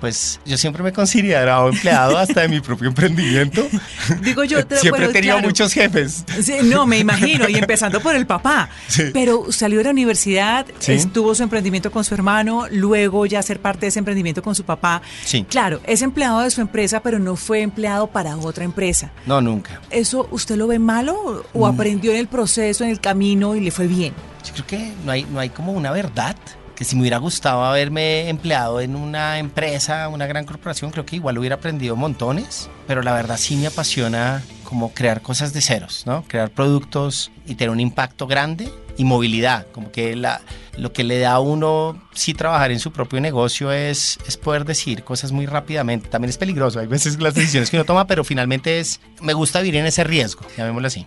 pues 0.00 0.40
yo 0.44 0.56
siempre 0.56 0.82
me 0.82 0.90
he 0.90 0.92
considerado 0.92 1.68
empleado 1.68 2.18
hasta 2.18 2.42
de 2.42 2.48
mi 2.48 2.60
propio 2.60 2.88
emprendimiento. 2.88 3.66
Digo 4.22 4.44
yo, 4.44 4.58
siempre 4.80 5.06
he 5.06 5.08
tenido 5.08 5.38
muchos 5.40 5.72
jefes. 5.72 6.24
no, 6.64 6.86
me 6.86 6.98
imagino, 6.98 7.48
y 7.48 7.56
empezando 7.56 8.00
por 8.00 8.14
el 8.14 8.26
papá. 8.26 8.68
Pero 9.12 9.50
salió 9.52 9.78
de 9.78 9.84
la 9.84 9.90
universidad, 9.90 10.66
estuvo 10.86 11.34
su 11.34 11.42
emprendimiento 11.42 11.90
con 11.90 12.04
su 12.04 12.14
hermano, 12.14 12.66
luego 12.70 13.26
ya 13.26 13.42
ser 13.42 13.60
parte 13.60 13.82
de 13.82 13.88
ese 13.88 13.98
emprendimiento 13.98 14.42
con 14.42 14.54
su 14.54 14.64
papá. 14.64 15.02
Sí. 15.24 15.44
Claro, 15.48 15.80
es 15.86 16.02
empleado 16.02 16.40
de 16.40 16.50
su 16.50 16.60
empresa, 16.60 17.00
pero 17.00 17.18
no 17.18 17.36
fue 17.36 17.62
empleado 17.62 18.06
para 18.06 18.36
otra 18.36 18.64
empresa. 18.64 19.12
No, 19.26 19.40
nunca. 19.40 19.80
¿Eso 19.90 20.28
usted 20.30 20.56
lo 20.56 20.66
ve 20.66 20.78
malo 20.78 21.44
o 21.52 21.66
mm. 21.66 21.74
aprendió 21.74 22.12
en 22.12 22.18
el 22.18 22.28
proceso, 22.28 22.84
en 22.84 22.90
el 22.90 23.00
camino 23.00 23.54
y 23.54 23.60
le 23.60 23.70
fue 23.70 23.86
bien? 23.86 24.14
Yo 24.44 24.52
creo 24.52 24.66
que 24.66 24.92
no 25.04 25.12
hay, 25.12 25.24
no 25.24 25.40
hay 25.40 25.48
como 25.48 25.72
una 25.72 25.90
verdad 25.90 26.36
que 26.74 26.84
si 26.84 26.96
me 26.96 27.02
hubiera 27.02 27.18
gustado 27.18 27.64
haberme 27.64 28.28
empleado 28.28 28.80
en 28.80 28.96
una 28.96 29.38
empresa, 29.38 30.08
una 30.08 30.26
gran 30.26 30.44
corporación, 30.44 30.90
creo 30.90 31.06
que 31.06 31.16
igual 31.16 31.38
hubiera 31.38 31.56
aprendido 31.56 31.96
montones, 31.96 32.68
pero 32.86 33.02
la 33.02 33.12
verdad 33.12 33.36
sí 33.36 33.56
me 33.56 33.66
apasiona 33.66 34.42
como 34.64 34.92
crear 34.92 35.22
cosas 35.22 35.52
de 35.52 35.60
ceros, 35.60 36.04
¿no? 36.06 36.24
Crear 36.26 36.50
productos 36.50 37.30
y 37.46 37.54
tener 37.54 37.70
un 37.70 37.80
impacto 37.80 38.26
grande 38.26 38.72
y 38.96 39.04
movilidad, 39.04 39.66
como 39.72 39.90
que 39.92 40.16
la, 40.16 40.40
lo 40.76 40.92
que 40.92 41.04
le 41.04 41.18
da 41.18 41.32
a 41.32 41.40
uno 41.40 42.00
sí 42.12 42.34
trabajar 42.34 42.70
en 42.70 42.80
su 42.80 42.92
propio 42.92 43.20
negocio 43.20 43.72
es, 43.72 44.18
es 44.26 44.36
poder 44.36 44.64
decir 44.64 45.04
cosas 45.04 45.32
muy 45.32 45.46
rápidamente. 45.46 46.08
También 46.08 46.30
es 46.30 46.38
peligroso, 46.38 46.80
hay 46.80 46.86
veces 46.86 47.20
las 47.20 47.34
decisiones 47.34 47.70
que 47.70 47.76
uno 47.76 47.84
toma, 47.84 48.06
pero 48.06 48.24
finalmente 48.24 48.80
es, 48.80 49.00
me 49.20 49.32
gusta 49.32 49.60
vivir 49.60 49.76
en 49.76 49.86
ese 49.86 50.04
riesgo, 50.04 50.42
llamémoslo 50.56 50.88
así. 50.88 51.06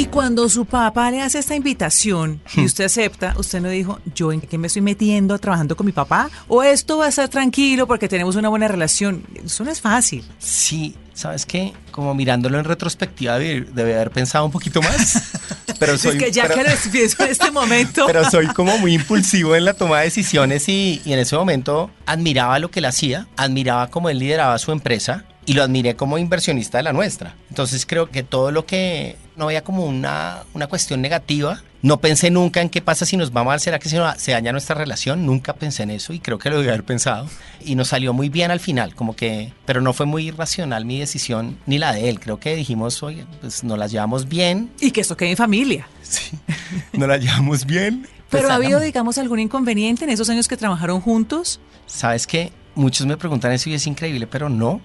Y 0.00 0.06
cuando 0.06 0.48
su 0.48 0.64
papá 0.64 1.10
le 1.10 1.20
hace 1.20 1.40
esta 1.40 1.54
invitación 1.54 2.40
y 2.56 2.62
hmm. 2.62 2.64
usted 2.64 2.84
acepta, 2.84 3.34
usted 3.36 3.60
no 3.60 3.68
dijo, 3.68 4.00
¿yo 4.14 4.32
en 4.32 4.40
qué 4.40 4.56
me 4.56 4.68
estoy 4.68 4.80
metiendo 4.80 5.38
trabajando 5.38 5.76
con 5.76 5.84
mi 5.84 5.92
papá? 5.92 6.30
¿O 6.48 6.62
esto 6.62 6.96
va 6.96 7.04
a 7.04 7.08
estar 7.10 7.28
tranquilo 7.28 7.86
porque 7.86 8.08
tenemos 8.08 8.34
una 8.34 8.48
buena 8.48 8.66
relación? 8.66 9.22
Eso 9.44 9.62
no 9.62 9.70
es 9.70 9.82
fácil. 9.82 10.24
Sí, 10.38 10.96
¿sabes 11.12 11.44
qué? 11.44 11.74
Como 11.90 12.14
mirándolo 12.14 12.58
en 12.58 12.64
retrospectiva, 12.64 13.38
debe, 13.38 13.66
haber 13.94 14.10
pensado 14.10 14.46
un 14.46 14.50
poquito 14.50 14.80
más. 14.80 15.34
Pero 15.78 15.98
soy, 15.98 16.16
es 16.16 16.24
que 16.24 16.32
ya 16.32 16.48
que 16.48 16.62
lo 16.62 16.70
pienso 16.90 17.22
en 17.22 17.28
este 17.28 17.50
momento. 17.50 18.04
Pero 18.06 18.24
soy 18.30 18.46
como 18.46 18.78
muy 18.78 18.94
impulsivo 18.94 19.54
en 19.54 19.66
la 19.66 19.74
toma 19.74 19.98
de 19.98 20.04
decisiones 20.04 20.66
y, 20.70 21.02
y 21.04 21.12
en 21.12 21.18
ese 21.18 21.36
momento 21.36 21.90
admiraba 22.06 22.58
lo 22.58 22.70
que 22.70 22.78
él 22.78 22.86
hacía, 22.86 23.28
admiraba 23.36 23.90
cómo 23.90 24.08
él 24.08 24.18
lideraba 24.18 24.56
su 24.56 24.72
empresa 24.72 25.26
y 25.44 25.54
lo 25.54 25.62
admiré 25.62 25.96
como 25.96 26.16
inversionista 26.16 26.78
de 26.78 26.84
la 26.84 26.92
nuestra. 26.92 27.34
Entonces 27.48 27.84
creo 27.84 28.08
que 28.10 28.22
todo 28.22 28.50
lo 28.50 28.66
que 28.66 29.16
no 29.40 29.46
había 29.46 29.64
como 29.64 29.86
una, 29.86 30.44
una 30.52 30.66
cuestión 30.66 31.00
negativa 31.00 31.62
No 31.82 31.98
pensé 31.98 32.30
nunca 32.30 32.60
en 32.60 32.68
qué 32.68 32.82
pasa 32.82 33.06
si 33.06 33.16
nos 33.16 33.34
va 33.34 33.42
mal, 33.42 33.58
será 33.58 33.78
que 33.78 33.88
se, 33.88 33.98
se 34.18 34.32
daña 34.32 34.52
nuestra 34.52 34.74
relación. 34.74 35.24
Nunca 35.24 35.54
pensé 35.54 35.82
en 35.82 35.90
eso 35.90 36.12
y 36.12 36.20
creo 36.20 36.38
que 36.38 36.50
lo 36.50 36.58
debí 36.58 36.68
haber 36.68 36.84
pensado. 36.84 37.26
Y 37.64 37.74
nos 37.74 37.88
salió 37.88 38.12
muy 38.12 38.28
bien 38.28 38.50
al 38.50 38.60
final, 38.60 38.94
como 38.94 39.16
que, 39.16 39.52
pero 39.64 39.80
no 39.80 39.94
fue 39.94 40.04
muy 40.04 40.30
racional 40.30 40.84
mi 40.84 40.98
decisión 40.98 41.56
ni 41.64 41.78
la 41.78 41.94
de 41.94 42.10
él. 42.10 42.20
Creo 42.20 42.38
que 42.38 42.54
dijimos, 42.54 43.02
oye, 43.02 43.24
pues 43.40 43.64
nos 43.64 43.78
las 43.78 43.90
llevamos 43.90 44.28
bien. 44.28 44.70
Y 44.78 44.90
que 44.90 45.00
esto 45.00 45.16
quede 45.16 45.30
en 45.30 45.36
familia. 45.38 45.88
Sí, 46.02 46.32
nos 46.92 47.08
las 47.08 47.20
llevamos 47.20 47.64
bien. 47.64 48.06
Pero 48.28 48.42
pues, 48.42 48.52
ha 48.52 48.56
habido, 48.56 48.78
digamos, 48.78 49.16
algún 49.16 49.40
inconveniente 49.40 50.04
en 50.04 50.10
esos 50.10 50.28
años 50.28 50.48
que 50.48 50.58
trabajaron 50.58 51.00
juntos. 51.00 51.60
Sabes 51.86 52.26
que 52.26 52.52
muchos 52.74 53.06
me 53.06 53.16
preguntan 53.16 53.52
eso 53.52 53.70
y 53.70 53.74
es 53.74 53.86
increíble, 53.86 54.26
pero 54.26 54.50
no. 54.50 54.82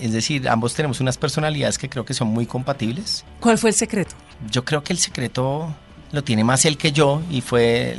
Es 0.00 0.12
decir, 0.12 0.48
ambos 0.48 0.74
tenemos 0.74 1.00
unas 1.00 1.18
personalidades 1.18 1.78
que 1.78 1.88
creo 1.88 2.04
que 2.04 2.14
son 2.14 2.28
muy 2.28 2.46
compatibles. 2.46 3.24
¿Cuál 3.40 3.58
fue 3.58 3.70
el 3.70 3.76
secreto? 3.76 4.14
Yo 4.50 4.64
creo 4.64 4.82
que 4.82 4.92
el 4.92 4.98
secreto 4.98 5.74
lo 6.12 6.24
tiene 6.24 6.44
más 6.44 6.64
él 6.64 6.76
que 6.76 6.92
yo 6.92 7.22
y 7.30 7.40
fue 7.40 7.96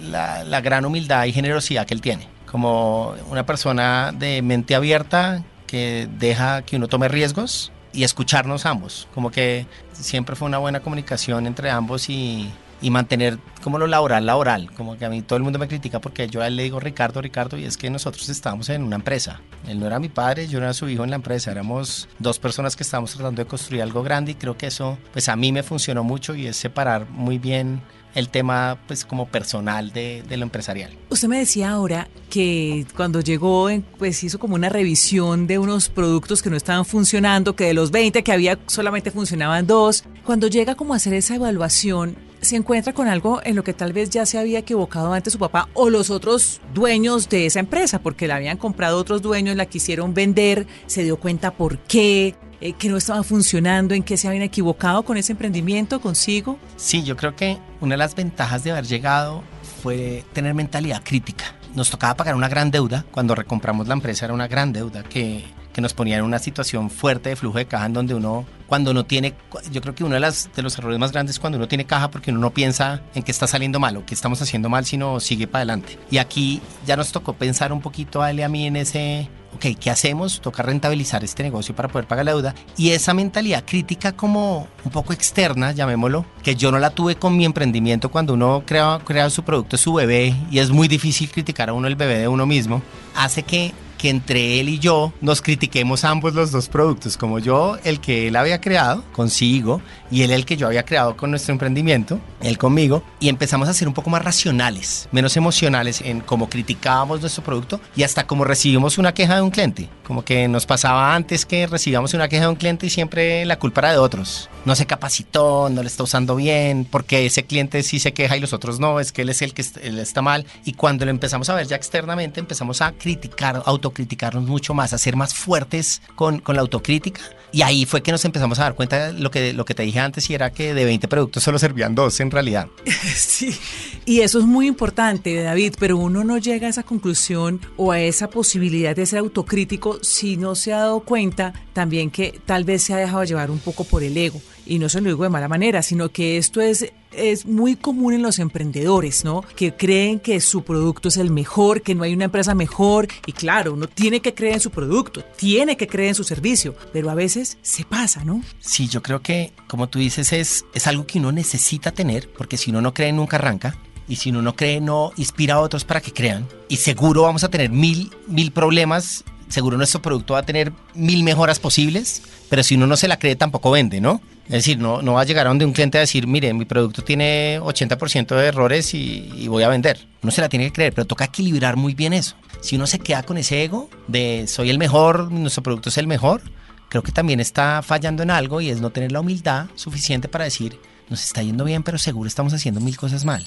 la, 0.00 0.44
la 0.44 0.60
gran 0.60 0.84
humildad 0.84 1.24
y 1.24 1.32
generosidad 1.32 1.86
que 1.86 1.94
él 1.94 2.00
tiene. 2.00 2.28
Como 2.46 3.14
una 3.30 3.46
persona 3.46 4.12
de 4.12 4.42
mente 4.42 4.74
abierta 4.74 5.42
que 5.66 6.08
deja 6.18 6.62
que 6.62 6.76
uno 6.76 6.88
tome 6.88 7.08
riesgos 7.08 7.72
y 7.92 8.04
escucharnos 8.04 8.66
ambos. 8.66 9.08
Como 9.14 9.30
que 9.30 9.66
siempre 9.92 10.36
fue 10.36 10.48
una 10.48 10.58
buena 10.58 10.80
comunicación 10.80 11.46
entre 11.46 11.70
ambos 11.70 12.08
y, 12.08 12.50
y 12.82 12.90
mantener 12.90 13.38
como 13.62 13.78
lo 13.78 13.86
laboral, 13.86 14.26
laboral. 14.26 14.70
Como 14.72 14.96
que 14.96 15.04
a 15.04 15.10
mí 15.10 15.22
todo 15.22 15.36
el 15.36 15.42
mundo 15.42 15.58
me 15.58 15.68
critica 15.68 16.00
porque 16.00 16.28
yo 16.28 16.42
a 16.42 16.46
él 16.46 16.56
le 16.56 16.62
digo 16.62 16.80
Ricardo, 16.80 17.20
Ricardo, 17.20 17.58
y 17.58 17.64
es 17.64 17.76
que 17.76 17.90
nosotros 17.90 18.28
estábamos 18.28 18.68
en 18.68 18.82
una 18.82 18.96
empresa. 18.96 19.40
Él 19.66 19.78
no 19.78 19.86
era 19.86 19.98
mi 19.98 20.08
padre, 20.08 20.48
yo 20.48 20.58
no 20.58 20.66
era 20.66 20.74
su 20.74 20.88
hijo 20.88 21.04
en 21.04 21.10
la 21.10 21.16
empresa. 21.16 21.50
Éramos 21.50 22.08
dos 22.18 22.38
personas 22.38 22.76
que 22.76 22.82
estábamos 22.82 23.12
tratando 23.12 23.42
de 23.42 23.48
construir 23.48 23.82
algo 23.82 24.02
grande 24.02 24.32
y 24.32 24.34
creo 24.34 24.56
que 24.56 24.66
eso, 24.66 24.98
pues 25.12 25.28
a 25.28 25.36
mí 25.36 25.52
me 25.52 25.62
funcionó 25.62 26.04
mucho 26.04 26.34
y 26.34 26.46
es 26.46 26.56
separar 26.56 27.08
muy 27.10 27.38
bien 27.38 27.82
el 28.14 28.28
tema 28.28 28.78
pues 28.86 29.04
como 29.04 29.26
personal 29.26 29.92
de, 29.92 30.22
de, 30.28 30.36
lo 30.36 30.44
empresarial. 30.44 30.90
Usted 31.10 31.28
me 31.28 31.38
decía 31.38 31.70
ahora 31.70 32.08
que 32.28 32.86
cuando 32.96 33.20
llegó 33.20 33.68
pues 33.98 34.22
hizo 34.24 34.38
como 34.38 34.54
una 34.54 34.68
revisión 34.68 35.46
de 35.46 35.58
unos 35.58 35.88
productos 35.88 36.42
que 36.42 36.50
no 36.50 36.56
estaban 36.56 36.84
funcionando, 36.84 37.54
que 37.54 37.64
de 37.64 37.74
los 37.74 37.90
20 37.90 38.22
que 38.22 38.32
había 38.32 38.58
solamente 38.66 39.10
funcionaban 39.10 39.66
dos. 39.66 40.04
Cuando 40.30 40.46
llega 40.46 40.76
como 40.76 40.94
a 40.94 40.98
hacer 40.98 41.12
esa 41.14 41.34
evaluación, 41.34 42.14
se 42.40 42.54
encuentra 42.54 42.92
con 42.92 43.08
algo 43.08 43.40
en 43.42 43.56
lo 43.56 43.64
que 43.64 43.72
tal 43.72 43.92
vez 43.92 44.10
ya 44.10 44.24
se 44.26 44.38
había 44.38 44.60
equivocado 44.60 45.12
antes 45.12 45.32
su 45.32 45.40
papá 45.40 45.68
o 45.74 45.90
los 45.90 46.08
otros 46.08 46.60
dueños 46.72 47.28
de 47.28 47.46
esa 47.46 47.58
empresa, 47.58 48.00
porque 48.00 48.28
la 48.28 48.36
habían 48.36 48.56
comprado 48.56 48.98
otros 48.98 49.22
dueños, 49.22 49.56
la 49.56 49.66
quisieron 49.66 50.14
vender, 50.14 50.68
se 50.86 51.02
dio 51.02 51.16
cuenta 51.16 51.50
por 51.50 51.78
qué, 51.78 52.36
eh, 52.60 52.74
que 52.74 52.88
no 52.88 52.96
estaba 52.98 53.24
funcionando, 53.24 53.92
en 53.92 54.04
qué 54.04 54.16
se 54.16 54.28
habían 54.28 54.44
equivocado 54.44 55.02
con 55.02 55.16
ese 55.16 55.32
emprendimiento 55.32 56.00
consigo. 56.00 56.60
Sí, 56.76 57.02
yo 57.02 57.16
creo 57.16 57.34
que 57.34 57.58
una 57.80 57.94
de 57.94 57.98
las 57.98 58.14
ventajas 58.14 58.62
de 58.62 58.70
haber 58.70 58.86
llegado 58.86 59.42
fue 59.82 60.24
tener 60.32 60.54
mentalidad 60.54 61.02
crítica. 61.02 61.56
Nos 61.74 61.90
tocaba 61.90 62.14
pagar 62.14 62.36
una 62.36 62.48
gran 62.48 62.70
deuda, 62.70 63.04
cuando 63.10 63.34
recompramos 63.34 63.88
la 63.88 63.94
empresa 63.94 64.26
era 64.26 64.34
una 64.34 64.46
gran 64.46 64.72
deuda 64.72 65.02
que 65.02 65.44
que 65.80 65.82
nos 65.82 65.94
ponía 65.94 66.18
en 66.18 66.24
una 66.24 66.38
situación 66.38 66.90
fuerte 66.90 67.30
de 67.30 67.36
flujo 67.36 67.56
de 67.56 67.64
caja 67.64 67.86
en 67.86 67.94
donde 67.94 68.14
uno, 68.14 68.44
cuando 68.66 68.92
no 68.92 69.06
tiene, 69.06 69.34
yo 69.72 69.80
creo 69.80 69.94
que 69.94 70.04
uno 70.04 70.14
de, 70.14 70.20
las, 70.20 70.50
de 70.54 70.62
los 70.62 70.76
errores 70.76 70.98
más 70.98 71.10
grandes 71.10 71.36
es 71.36 71.40
cuando 71.40 71.56
uno 71.56 71.68
tiene 71.68 71.86
caja 71.86 72.10
porque 72.10 72.30
uno 72.30 72.40
no 72.40 72.50
piensa 72.50 73.00
en 73.14 73.22
qué 73.22 73.30
está 73.30 73.46
saliendo 73.46 73.80
mal 73.80 73.96
o 73.96 74.04
qué 74.04 74.12
estamos 74.12 74.42
haciendo 74.42 74.68
mal, 74.68 74.84
sino 74.84 75.20
sigue 75.20 75.46
para 75.46 75.60
adelante. 75.60 75.98
Y 76.10 76.18
aquí 76.18 76.60
ya 76.86 76.96
nos 76.96 77.12
tocó 77.12 77.32
pensar 77.32 77.72
un 77.72 77.80
poquito 77.80 78.20
a 78.20 78.30
él 78.30 78.40
y 78.40 78.42
a 78.42 78.50
mí 78.50 78.66
en 78.66 78.76
ese, 78.76 79.30
ok, 79.54 79.78
¿qué 79.80 79.88
hacemos? 79.88 80.42
Toca 80.42 80.62
rentabilizar 80.62 81.24
este 81.24 81.42
negocio 81.42 81.74
para 81.74 81.88
poder 81.88 82.06
pagar 82.06 82.26
la 82.26 82.32
deuda. 82.32 82.54
Y 82.76 82.90
esa 82.90 83.14
mentalidad 83.14 83.64
crítica 83.66 84.12
como 84.12 84.68
un 84.84 84.90
poco 84.90 85.14
externa, 85.14 85.72
llamémoslo, 85.72 86.26
que 86.42 86.56
yo 86.56 86.70
no 86.70 86.78
la 86.78 86.90
tuve 86.90 87.16
con 87.16 87.38
mi 87.38 87.46
emprendimiento 87.46 88.10
cuando 88.10 88.34
uno 88.34 88.64
crea, 88.66 89.00
crea 89.02 89.30
su 89.30 89.44
producto, 89.44 89.78
su 89.78 89.94
bebé, 89.94 90.36
y 90.50 90.58
es 90.58 90.70
muy 90.70 90.88
difícil 90.88 91.30
criticar 91.30 91.70
a 91.70 91.72
uno 91.72 91.88
el 91.88 91.96
bebé 91.96 92.18
de 92.18 92.28
uno 92.28 92.44
mismo, 92.44 92.82
hace 93.14 93.44
que 93.44 93.72
que 94.00 94.08
entre 94.08 94.58
él 94.60 94.70
y 94.70 94.78
yo 94.78 95.12
nos 95.20 95.42
critiquemos 95.42 96.04
ambos 96.04 96.32
los 96.32 96.50
dos 96.52 96.70
productos, 96.70 97.18
como 97.18 97.38
yo 97.38 97.76
el 97.84 98.00
que 98.00 98.28
él 98.28 98.36
había 98.36 98.58
creado 98.58 99.04
consigo 99.12 99.82
y 100.10 100.22
él 100.22 100.30
el 100.30 100.46
que 100.46 100.56
yo 100.56 100.66
había 100.66 100.86
creado 100.86 101.18
con 101.18 101.28
nuestro 101.28 101.52
emprendimiento, 101.52 102.18
él 102.40 102.56
conmigo, 102.56 103.02
y 103.20 103.28
empezamos 103.28 103.68
a 103.68 103.74
ser 103.74 103.88
un 103.88 103.92
poco 103.92 104.08
más 104.08 104.24
racionales, 104.24 105.06
menos 105.12 105.36
emocionales 105.36 106.00
en 106.00 106.20
cómo 106.20 106.48
criticábamos 106.48 107.20
nuestro 107.20 107.44
producto 107.44 107.78
y 107.94 108.02
hasta 108.02 108.26
cómo 108.26 108.44
recibimos 108.44 108.96
una 108.96 109.12
queja 109.12 109.34
de 109.34 109.42
un 109.42 109.50
cliente, 109.50 109.90
como 110.06 110.24
que 110.24 110.48
nos 110.48 110.64
pasaba 110.64 111.14
antes 111.14 111.44
que 111.44 111.66
recibíamos 111.66 112.14
una 112.14 112.28
queja 112.28 112.44
de 112.44 112.50
un 112.50 112.56
cliente 112.56 112.86
y 112.86 112.90
siempre 112.90 113.44
la 113.44 113.58
culpa 113.58 113.82
era 113.82 113.92
de 113.92 113.98
otros. 113.98 114.48
No 114.64 114.74
se 114.76 114.86
capacitó, 114.86 115.68
no 115.70 115.82
le 115.82 115.88
está 115.88 116.04
usando 116.04 116.36
bien, 116.36 116.86
porque 116.90 117.26
ese 117.26 117.44
cliente 117.44 117.82
sí 117.82 117.98
se 117.98 118.12
queja 118.12 118.36
y 118.36 118.40
los 118.40 118.52
otros 118.54 118.80
no, 118.80 118.98
es 118.98 119.12
que 119.12 119.22
él 119.22 119.28
es 119.28 119.42
el 119.42 119.52
que 119.52 119.62
está 119.62 120.22
mal. 120.22 120.46
Y 120.64 120.72
cuando 120.72 121.04
lo 121.04 121.10
empezamos 121.10 121.50
a 121.50 121.54
ver 121.54 121.66
ya 121.66 121.76
externamente, 121.76 122.40
empezamos 122.40 122.80
a 122.80 122.92
criticar, 122.92 123.62
auto 123.66 123.89
criticarnos 123.92 124.44
mucho 124.44 124.74
más, 124.74 124.92
a 124.92 124.98
ser 124.98 125.16
más 125.16 125.34
fuertes 125.34 126.02
con, 126.14 126.40
con 126.40 126.56
la 126.56 126.62
autocrítica. 126.62 127.20
Y 127.52 127.62
ahí 127.62 127.84
fue 127.84 128.02
que 128.02 128.12
nos 128.12 128.24
empezamos 128.24 128.58
a 128.58 128.62
dar 128.62 128.74
cuenta 128.74 129.08
de 129.08 129.18
lo 129.18 129.30
que, 129.30 129.52
lo 129.52 129.64
que 129.64 129.74
te 129.74 129.82
dije 129.82 129.98
antes 129.98 130.30
y 130.30 130.34
era 130.34 130.52
que 130.52 130.72
de 130.72 130.84
20 130.84 131.08
productos 131.08 131.42
solo 131.42 131.58
servían 131.58 131.94
dos 131.94 132.20
en 132.20 132.30
realidad. 132.30 132.68
Sí, 133.20 133.56
y 134.04 134.20
eso 134.20 134.38
es 134.38 134.44
muy 134.44 134.66
importante, 134.66 135.42
David, 135.42 135.74
pero 135.78 135.96
uno 135.96 136.24
no 136.24 136.38
llega 136.38 136.66
a 136.66 136.70
esa 136.70 136.82
conclusión 136.82 137.60
o 137.76 137.92
a 137.92 138.00
esa 138.00 138.30
posibilidad 138.30 138.94
de 138.94 139.06
ser 139.06 139.18
autocrítico 139.18 139.98
si 140.02 140.36
no 140.36 140.54
se 140.54 140.72
ha 140.72 140.78
dado 140.78 141.00
cuenta 141.00 141.52
también 141.72 142.10
que 142.10 142.40
tal 142.46 142.64
vez 142.64 142.82
se 142.82 142.94
ha 142.94 142.96
dejado 142.96 143.24
llevar 143.24 143.50
un 143.50 143.58
poco 143.58 143.84
por 143.84 144.02
el 144.02 144.16
ego. 144.16 144.40
Y 144.70 144.78
no 144.78 144.88
se 144.88 145.00
lo 145.00 145.08
digo 145.08 145.24
de 145.24 145.30
mala 145.30 145.48
manera, 145.48 145.82
sino 145.82 146.10
que 146.10 146.38
esto 146.38 146.60
es 146.60 146.92
es 147.12 147.44
muy 147.44 147.74
común 147.74 148.14
en 148.14 148.22
los 148.22 148.38
emprendedores, 148.38 149.24
¿no? 149.24 149.42
Que 149.56 149.74
creen 149.74 150.20
que 150.20 150.40
su 150.40 150.62
producto 150.62 151.08
es 151.08 151.16
el 151.16 151.28
mejor, 151.28 151.82
que 151.82 151.96
no 151.96 152.04
hay 152.04 152.14
una 152.14 152.26
empresa 152.26 152.54
mejor. 152.54 153.08
Y 153.26 153.32
claro, 153.32 153.72
uno 153.72 153.88
tiene 153.88 154.20
que 154.20 154.32
creer 154.32 154.54
en 154.54 154.60
su 154.60 154.70
producto, 154.70 155.24
tiene 155.36 155.76
que 155.76 155.88
creer 155.88 156.10
en 156.10 156.14
su 156.14 156.22
servicio, 156.22 156.76
pero 156.92 157.10
a 157.10 157.16
veces 157.16 157.58
se 157.62 157.84
pasa, 157.84 158.22
¿no? 158.22 158.44
Sí, 158.60 158.86
yo 158.86 159.02
creo 159.02 159.22
que, 159.22 159.52
como 159.66 159.88
tú 159.88 159.98
dices, 159.98 160.32
es, 160.32 160.64
es 160.72 160.86
algo 160.86 161.04
que 161.04 161.18
uno 161.18 161.32
necesita 161.32 161.90
tener, 161.90 162.28
porque 162.30 162.56
si 162.56 162.70
uno 162.70 162.80
no 162.80 162.94
cree, 162.94 163.12
nunca 163.12 163.38
arranca. 163.38 163.76
Y 164.06 164.14
si 164.14 164.30
uno 164.30 164.40
no 164.40 164.54
cree, 164.54 164.80
no 164.80 165.10
inspira 165.16 165.54
a 165.54 165.60
otros 165.60 165.84
para 165.84 166.00
que 166.00 166.12
crean. 166.12 166.46
Y 166.68 166.76
seguro 166.76 167.22
vamos 167.22 167.42
a 167.42 167.48
tener 167.48 167.70
mil, 167.70 168.12
mil 168.28 168.52
problemas 168.52 169.24
seguro 169.48 169.76
nuestro 169.76 170.00
producto 170.00 170.34
va 170.34 170.40
a 170.40 170.46
tener 170.46 170.72
mil 170.94 171.24
mejoras 171.24 171.58
posibles, 171.58 172.22
pero 172.48 172.62
si 172.62 172.76
uno 172.76 172.86
no 172.86 172.96
se 172.96 173.08
la 173.08 173.18
cree 173.18 173.36
tampoco 173.36 173.72
vende, 173.72 174.00
¿no? 174.00 174.20
Es 174.50 174.64
decir, 174.64 174.80
no, 174.80 175.00
no 175.00 175.12
va 175.12 175.20
a 175.20 175.24
llegar 175.24 175.46
a 175.46 175.50
donde 175.50 175.64
un 175.64 175.72
cliente 175.72 175.96
a 175.96 176.00
decir, 176.00 176.26
mire, 176.26 176.52
mi 176.52 176.64
producto 176.64 177.04
tiene 177.04 177.60
80% 177.60 178.34
de 178.34 178.46
errores 178.46 178.92
y, 178.94 179.46
voy 179.46 179.62
a 179.62 179.68
vender. 179.68 180.08
Uno 180.24 180.32
se 180.32 180.40
la 180.40 180.48
tiene 180.48 180.64
que 180.64 180.72
creer, 180.72 180.92
pero 180.92 181.06
toca 181.06 181.26
equilibrar 181.26 181.76
muy 181.76 181.94
bien 181.94 182.12
eso. 182.12 182.34
Si 182.60 182.74
uno 182.74 182.88
se 182.88 182.98
queda 182.98 183.22
con 183.22 183.38
ese 183.38 183.62
ego 183.62 183.88
de 184.08 184.46
soy 184.48 184.68
el 184.70 184.78
mejor, 184.78 185.30
nuestro 185.30 185.62
producto 185.62 185.90
es 185.90 185.98
el 185.98 186.08
mejor, 186.08 186.42
creo 186.88 187.04
que 187.04 187.12
también 187.12 187.38
está 187.38 187.80
fallando 187.80 188.24
en 188.24 188.30
algo 188.32 188.60
y 188.60 188.70
es 188.70 188.80
no 188.80 188.90
tener 188.90 189.12
la 189.12 189.20
humildad 189.20 189.66
suficiente 189.76 190.26
para 190.26 190.46
decir, 190.46 190.80
nos 191.08 191.22
está 191.22 191.44
yendo 191.44 191.62
bien, 191.62 191.84
pero 191.84 191.96
seguro 191.96 192.26
estamos 192.26 192.52
haciendo 192.52 192.80
mil 192.80 192.96
cosas 192.96 193.24
mal. 193.24 193.46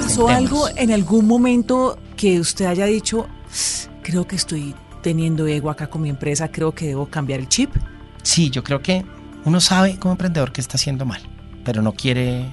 ¿Pasó 0.00 0.28
algo 0.30 0.70
en 0.74 0.90
algún 0.90 1.26
momento 1.26 1.98
que 2.16 2.40
usted 2.40 2.64
haya 2.64 2.86
dicho, 2.86 3.28
creo 4.02 4.26
que 4.26 4.36
estoy 4.36 4.74
teniendo 5.02 5.46
ego 5.46 5.68
acá 5.68 5.88
con 5.88 6.00
mi 6.00 6.08
empresa, 6.08 6.50
creo 6.50 6.72
que 6.72 6.86
debo 6.86 7.10
cambiar 7.10 7.40
el 7.40 7.48
chip? 7.50 7.76
Sí, 8.28 8.50
yo 8.50 8.62
creo 8.62 8.82
que 8.82 9.06
uno 9.46 9.58
sabe 9.58 9.96
como 9.96 10.12
emprendedor 10.12 10.52
que 10.52 10.60
está 10.60 10.76
haciendo 10.76 11.06
mal, 11.06 11.22
pero 11.64 11.80
no 11.80 11.94
quiere 11.94 12.44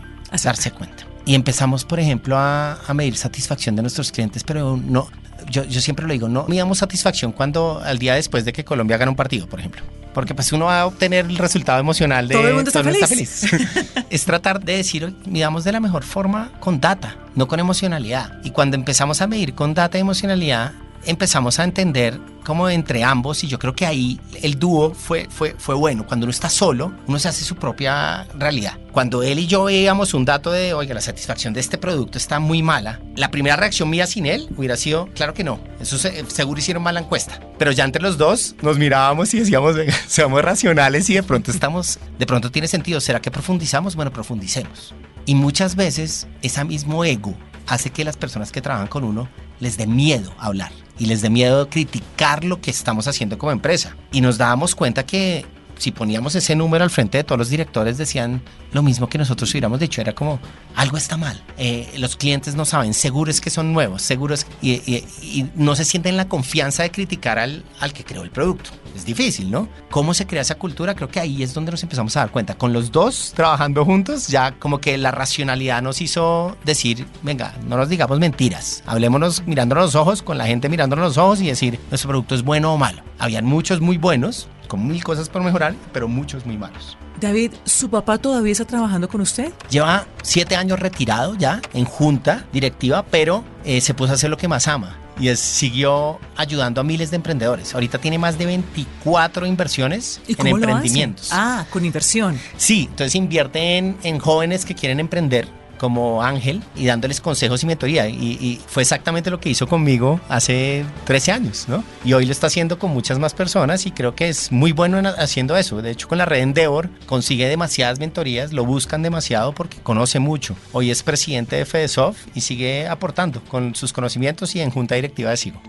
darse 0.42 0.72
cuenta. 0.72 1.06
Y 1.26 1.36
empezamos, 1.36 1.84
por 1.84 2.00
ejemplo, 2.00 2.38
a, 2.40 2.78
medir 2.94 3.18
satisfacción 3.18 3.76
de 3.76 3.82
nuestros 3.82 4.10
clientes, 4.14 4.46
pero 4.46 4.78
no, 4.78 5.10
yo, 5.50 5.66
yo 5.66 5.82
siempre 5.82 6.08
lo 6.08 6.14
digo, 6.14 6.30
no 6.30 6.46
midamos 6.48 6.78
satisfacción 6.78 7.34
cuando 7.34 7.82
al 7.84 8.00
día 8.00 8.16
después 8.16 8.46
de 8.46 8.54
que 8.54 8.64
Colombia 8.64 8.96
gana 8.96 9.12
un 9.12 9.18
partido, 9.18 9.48
por 9.50 9.60
ejemplo. 9.60 9.82
Porque 10.14 10.34
pues 10.34 10.54
uno 10.54 10.68
va 10.68 10.80
a 10.80 10.86
obtener 10.86 11.26
el 11.26 11.38
resultado 11.38 11.78
emocional 11.78 12.30
de 12.30 12.36
todo 12.36 12.48
el 12.48 12.54
mundo 12.54 12.70
está, 12.70 13.08
feliz. 13.08 13.46
es 14.10 14.24
tratar 14.24 14.64
de 14.64 14.78
decir, 14.78 15.14
midamos 15.26 15.66
de 15.66 15.74
la 15.74 15.82
mejor 15.82 16.06
forma 16.06 16.54
con 16.62 16.80
data, 16.80 17.18
no 17.36 17.50
con 17.50 17.60
emocionalidad. 17.60 18.40
Y 18.46 18.52
cuando 18.52 18.78
empezamos 18.78 19.22
a 19.22 19.28
medir 19.28 19.56
con 19.56 19.74
data 19.74 19.98
y 19.98 20.02
emocionalidad, 20.02 20.72
empezamos 21.06 21.60
a 21.60 21.64
entender 21.64 22.20
como 22.46 22.70
entre 22.70 23.04
ambos 23.04 23.44
y 23.44 23.48
yo 23.48 23.58
creo 23.60 23.76
que 23.76 23.86
ahí 23.86 24.20
el 24.42 24.58
dúo 24.60 24.94
fue, 24.94 25.28
fue, 25.30 25.56
fue 25.58 25.76
bueno. 25.76 26.06
Cuando 26.06 26.26
uno 26.26 26.32
está 26.32 26.50
solo, 26.50 26.94
uno 27.08 27.20
se 27.20 27.28
hace 27.28 27.44
su 27.44 27.56
propia 27.56 28.26
realidad. 28.36 28.78
Cuando 28.92 29.24
él 29.24 29.40
y 29.40 29.48
yo 29.48 29.66
veíamos 29.66 30.14
un 30.14 30.24
dato 30.24 30.52
de, 30.52 30.74
oiga, 30.74 30.94
la 30.94 31.02
satisfacción 31.02 31.54
de 31.54 31.60
este 31.60 31.78
producto 31.78 32.18
está 32.18 32.40
muy 32.40 32.62
mala, 32.62 33.02
la 33.16 33.32
primera 33.32 33.56
reacción 33.56 33.90
mía 33.90 34.08
sin 34.08 34.26
él 34.26 34.48
hubiera 34.56 34.78
sido, 34.78 35.08
claro 35.16 35.34
que 35.34 35.44
no, 35.44 35.60
eso 35.82 35.98
seguro 35.98 36.60
hicieron 36.60 36.84
mala 36.84 37.02
encuesta. 37.02 37.40
Pero 37.58 37.72
ya 37.72 37.84
entre 37.84 38.02
los 38.02 38.18
dos 38.18 38.56
nos 38.62 38.78
mirábamos 38.78 39.34
y 39.34 39.40
decíamos, 39.40 39.76
seamos 40.08 40.42
racionales 40.42 41.10
y 41.10 41.16
de 41.16 41.24
pronto 41.24 41.52
estamos, 41.52 42.00
de 42.18 42.26
pronto 42.26 42.52
tiene 42.52 42.68
sentido, 42.68 43.02
¿será 43.02 43.20
que 43.20 43.32
profundizamos? 43.32 43.96
Bueno, 43.96 44.14
profundicemos. 44.14 44.94
Y 45.26 45.36
muchas 45.36 45.76
veces 45.76 46.28
ese 46.44 46.64
mismo 46.64 47.04
ego 47.04 47.36
hace 47.68 47.90
que 47.90 48.06
las 48.06 48.16
personas 48.16 48.52
que 48.52 48.62
trabajan 48.62 48.88
con 48.88 49.04
uno 49.04 49.28
les 49.60 49.78
dé 49.78 49.88
miedo 49.88 50.32
hablar 50.38 50.72
y 50.98 51.06
les 51.06 51.22
dé 51.22 51.30
miedo 51.30 51.70
criticar 51.70 52.44
lo 52.44 52.62
que 52.62 52.72
estamos 52.72 53.08
haciendo 53.08 53.38
como 53.38 53.52
empresa. 53.52 53.96
Y 54.12 54.22
nos 54.22 54.38
dábamos 54.38 54.76
cuenta 54.76 55.06
que 55.06 55.46
si 55.78 55.92
poníamos 55.92 56.36
ese 56.36 56.56
número 56.56 56.84
al 56.84 56.90
frente 56.90 57.18
de 57.18 57.24
todos 57.24 57.40
los 57.40 57.50
directores, 57.50 57.98
decían 57.98 58.42
lo 58.72 58.84
mismo 58.84 59.08
que 59.08 59.18
nosotros 59.18 59.50
hubiéramos 59.52 59.80
dicho. 59.80 60.02
Era 60.02 60.14
como, 60.14 60.40
algo 60.76 60.98
está 60.98 61.18
mal. 61.18 61.42
Eh, 61.58 61.94
los 61.98 62.16
clientes 62.16 62.56
no 62.56 62.66
saben, 62.66 62.94
seguros 62.94 63.42
que 63.42 63.50
son 63.50 63.74
nuevos, 63.74 64.02
seguros 64.02 64.46
y, 64.62 64.74
y, 64.74 65.50
no 65.56 65.76
se 65.76 65.86
sienten 65.86 66.18
la 66.18 66.28
confianza 66.28 66.84
de 66.84 66.92
criticar 66.92 67.40
al, 67.40 67.64
al 67.80 67.94
que 67.94 68.04
creó 68.04 68.24
el 68.24 68.32
producto. 68.32 68.72
Es 68.96 69.06
difícil, 69.06 69.52
¿no? 69.52 69.68
¿Cómo 69.90 70.14
se 70.14 70.26
crea 70.26 70.42
esa 70.42 70.56
cultura? 70.56 70.96
Creo 70.96 71.10
que 71.10 71.20
ahí 71.20 71.44
es 71.44 71.54
donde 71.54 71.72
nos 71.72 71.84
empezamos 71.84 72.16
a 72.16 72.22
dar 72.22 72.32
cuenta. 72.32 72.56
Con 72.56 72.72
los 72.72 72.92
dos 72.92 73.34
trabajando 73.36 73.84
juntos, 73.84 74.28
ya 74.28 74.54
como 74.54 74.80
que 74.80 74.98
la 74.98 75.12
racionalidad 75.12 75.82
nos 75.82 76.02
hizo 76.02 76.58
decir, 76.64 77.06
venga, 77.22 77.56
no 77.68 77.78
nos 77.78 77.90
digamos 77.90 78.20
mentiras, 78.20 78.84
hablémonos 78.86 79.44
mirándonos 79.46 79.86
los 79.86 79.96
ojos, 79.96 80.22
con 80.22 80.38
la 80.38 80.48
gente 80.48 80.70
mirándonos 80.70 81.06
los 81.06 81.18
ojos 81.18 81.42
y 81.42 81.48
decir, 81.48 81.80
nuestro 81.90 82.10
producto 82.10 82.36
es 82.36 82.44
bueno 82.44 82.74
o 82.74 82.78
malo. 82.78 83.04
Habían 83.20 83.46
muchos 83.46 83.82
muy 83.82 83.98
buenos, 83.98 84.48
con 84.68 84.88
mil 84.88 85.04
cosas 85.04 85.30
por 85.30 85.44
mejorar, 85.44 85.76
pero 85.94 86.08
muchos 86.08 86.46
muy 86.46 86.58
malos. 86.58 86.98
David, 87.20 87.54
¿su 87.64 87.90
papá 87.90 88.18
todavía 88.18 88.52
está 88.52 88.66
trabajando 88.66 89.08
con 89.08 89.22
usted? 89.22 89.54
Lleva 89.70 90.06
siete 90.22 90.56
años 90.56 90.80
retirado 90.80 91.36
ya 91.36 91.62
en 91.74 91.86
junta 91.86 92.46
directiva, 92.52 93.06
pero 93.10 93.44
eh, 93.64 93.82
se 93.82 93.94
puso 93.94 94.12
a 94.12 94.16
hacer 94.16 94.30
lo 94.30 94.38
que 94.38 94.48
más 94.48 94.68
ama. 94.68 94.98
Y 95.18 95.30
es, 95.30 95.40
siguió 95.40 96.20
ayudando 96.36 96.82
a 96.82 96.84
miles 96.84 97.10
de 97.10 97.16
emprendedores. 97.16 97.74
Ahorita 97.74 98.00
tiene 98.00 98.18
más 98.18 98.38
de 98.38 98.46
24 98.48 99.46
inversiones 99.46 100.20
en 100.28 100.48
emprendimientos. 100.48 101.30
Ah, 101.32 101.66
con 101.70 101.86
inversión. 101.86 102.38
Sí, 102.58 102.88
entonces 102.90 103.16
invierte 103.16 103.78
en, 103.78 103.98
en 104.04 104.20
jóvenes 104.20 104.66
que 104.66 104.76
quieren 104.76 105.00
emprender 105.00 105.48
como 105.78 106.24
ángel 106.24 106.64
y 106.76 106.86
dándoles 106.86 107.22
consejos 107.22 107.64
y 107.64 107.66
mentoría. 107.66 108.08
Y, 108.08 108.62
fue 108.68 108.84
exactamente 108.84 109.30
lo 109.30 109.40
que 109.40 109.50
hizo 109.50 109.68
conmigo 109.68 110.20
hace 110.30 110.86
13 111.06 111.32
años, 111.32 111.66
¿no? 111.68 111.84
Y 112.04 112.14
hoy 112.14 112.26
lo 112.26 112.32
está 112.32 112.48
haciendo 112.48 112.80
con 112.80 112.92
muchas 112.92 113.20
más 113.20 113.34
personas 113.34 113.86
y 113.86 113.92
creo 113.92 114.16
que 114.16 114.30
es 114.30 114.52
muy 114.52 114.72
bueno 114.72 115.02
haciendo 115.18 115.58
eso. 115.58 115.82
De 115.82 115.92
hecho, 115.92 116.08
con 116.08 116.18
la 116.18 116.26
red 116.26 116.42
Endeavor 116.42 116.90
consigue 117.06 117.48
demasiadas 117.48 118.00
mentorías, 118.00 118.54
lo 118.54 118.66
buscan 118.66 119.02
demasiado 119.02 119.54
porque 119.54 119.78
conoce 119.78 120.20
mucho. 120.20 120.56
Hoy 120.72 120.92
es 120.92 121.04
presidente 121.04 121.56
de 121.56 121.66
FedeSoft 121.66 122.20
y 122.36 122.42
sigue 122.42 122.88
aportando 122.88 123.42
con 123.42 123.76
sus 123.76 123.94
conocimientos 123.94 124.56
y 124.56 124.62
en 124.62 124.72
junta 124.72 124.96
directiva 124.96 125.32
de 125.32 125.38
SIGO. 125.38 125.62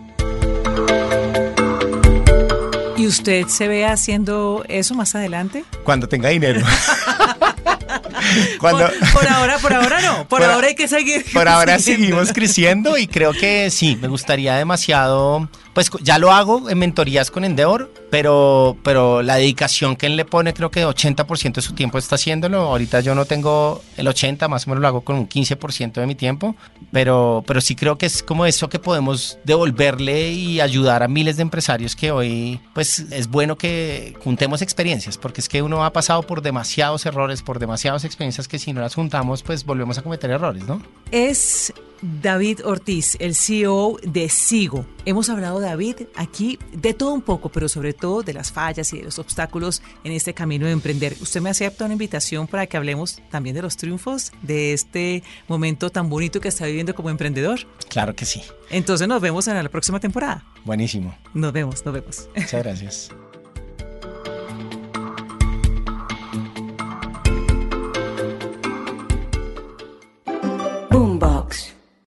¿Y 2.96 3.06
usted 3.06 3.46
se 3.46 3.68
ve 3.68 3.84
haciendo 3.84 4.64
eso 4.68 4.94
más 4.94 5.14
adelante? 5.14 5.64
Cuando 5.84 6.08
tenga 6.08 6.30
dinero. 6.30 6.62
Cuando, 8.58 8.88
por, 9.12 9.28
ahora, 9.28 9.58
por 9.58 9.72
ahora 9.72 10.00
no. 10.00 10.28
Por, 10.28 10.42
ahora 10.44 10.68
hay 10.68 10.74
que 10.74 10.88
seguir. 10.88 11.24
Por 11.32 11.48
ahora 11.48 11.78
seguimos 11.80 12.32
creciendo 12.32 12.98
y 12.98 13.06
creo 13.06 13.32
que 13.32 13.70
sí, 13.70 13.96
me 14.00 14.08
gustaría 14.08 14.54
demasiado 14.56 15.48
pues 15.76 15.90
ya 16.00 16.18
lo 16.18 16.32
hago 16.32 16.70
en 16.70 16.78
mentorías 16.78 17.30
con 17.30 17.44
Endeavor, 17.44 17.92
pero, 18.10 18.78
pero 18.82 19.20
la 19.20 19.34
dedicación 19.34 19.94
que 19.94 20.06
él 20.06 20.16
le 20.16 20.24
pone, 20.24 20.54
creo 20.54 20.70
que 20.70 20.86
80% 20.86 21.56
de 21.56 21.60
su 21.60 21.74
tiempo 21.74 21.98
está 21.98 22.14
haciéndolo. 22.14 22.62
Ahorita 22.62 23.00
yo 23.00 23.14
no 23.14 23.26
tengo 23.26 23.82
el 23.98 24.08
80, 24.08 24.48
más 24.48 24.66
o 24.66 24.70
menos 24.70 24.80
lo 24.80 24.88
hago 24.88 25.00
con 25.02 25.16
un 25.16 25.28
15% 25.28 25.92
de 25.92 26.06
mi 26.06 26.14
tiempo, 26.14 26.56
pero, 26.92 27.44
pero 27.46 27.60
sí 27.60 27.76
creo 27.76 27.98
que 27.98 28.06
es 28.06 28.22
como 28.22 28.46
eso 28.46 28.70
que 28.70 28.78
podemos 28.78 29.38
devolverle 29.44 30.32
y 30.32 30.62
ayudar 30.62 31.02
a 31.02 31.08
miles 31.08 31.36
de 31.36 31.42
empresarios 31.42 31.94
que 31.94 32.10
hoy, 32.10 32.58
pues 32.72 33.00
es 33.10 33.28
bueno 33.28 33.58
que 33.58 34.16
juntemos 34.24 34.62
experiencias, 34.62 35.18
porque 35.18 35.42
es 35.42 35.48
que 35.50 35.60
uno 35.60 35.84
ha 35.84 35.92
pasado 35.92 36.22
por 36.22 36.40
demasiados 36.40 37.04
errores, 37.04 37.42
por 37.42 37.58
demasiadas 37.58 38.06
experiencias 38.06 38.48
que 38.48 38.58
si 38.58 38.72
no 38.72 38.80
las 38.80 38.94
juntamos, 38.94 39.42
pues 39.42 39.66
volvemos 39.66 39.98
a 39.98 40.02
cometer 40.02 40.30
errores, 40.30 40.64
¿no? 40.66 40.80
Es 41.10 41.72
David 42.02 42.60
Ortiz, 42.64 43.16
el 43.20 43.34
CEO 43.34 43.98
de 44.02 44.28
Sigo. 44.28 44.86
Hemos 45.04 45.28
hablado, 45.28 45.60
David, 45.60 46.02
aquí 46.14 46.58
de 46.72 46.94
todo 46.94 47.12
un 47.12 47.22
poco, 47.22 47.48
pero 47.48 47.68
sobre 47.68 47.92
todo 47.92 48.22
de 48.22 48.34
las 48.34 48.52
fallas 48.52 48.92
y 48.92 48.98
de 48.98 49.04
los 49.04 49.18
obstáculos 49.18 49.82
en 50.04 50.12
este 50.12 50.34
camino 50.34 50.66
de 50.66 50.72
emprender. 50.72 51.16
¿Usted 51.20 51.40
me 51.40 51.50
acepta 51.50 51.84
una 51.84 51.94
invitación 51.94 52.46
para 52.46 52.66
que 52.66 52.76
hablemos 52.76 53.20
también 53.30 53.54
de 53.56 53.62
los 53.62 53.76
triunfos, 53.76 54.32
de 54.42 54.72
este 54.72 55.22
momento 55.48 55.90
tan 55.90 56.08
bonito 56.08 56.40
que 56.40 56.48
está 56.48 56.66
viviendo 56.66 56.94
como 56.94 57.10
emprendedor? 57.10 57.60
Claro 57.88 58.14
que 58.14 58.26
sí. 58.26 58.42
Entonces 58.70 59.08
nos 59.08 59.20
vemos 59.20 59.46
en 59.48 59.54
la 59.54 59.68
próxima 59.68 60.00
temporada. 60.00 60.44
Buenísimo. 60.64 61.16
Nos 61.34 61.52
vemos, 61.52 61.84
nos 61.84 61.94
vemos. 61.94 62.28
Muchas 62.34 62.62
gracias. 62.62 63.10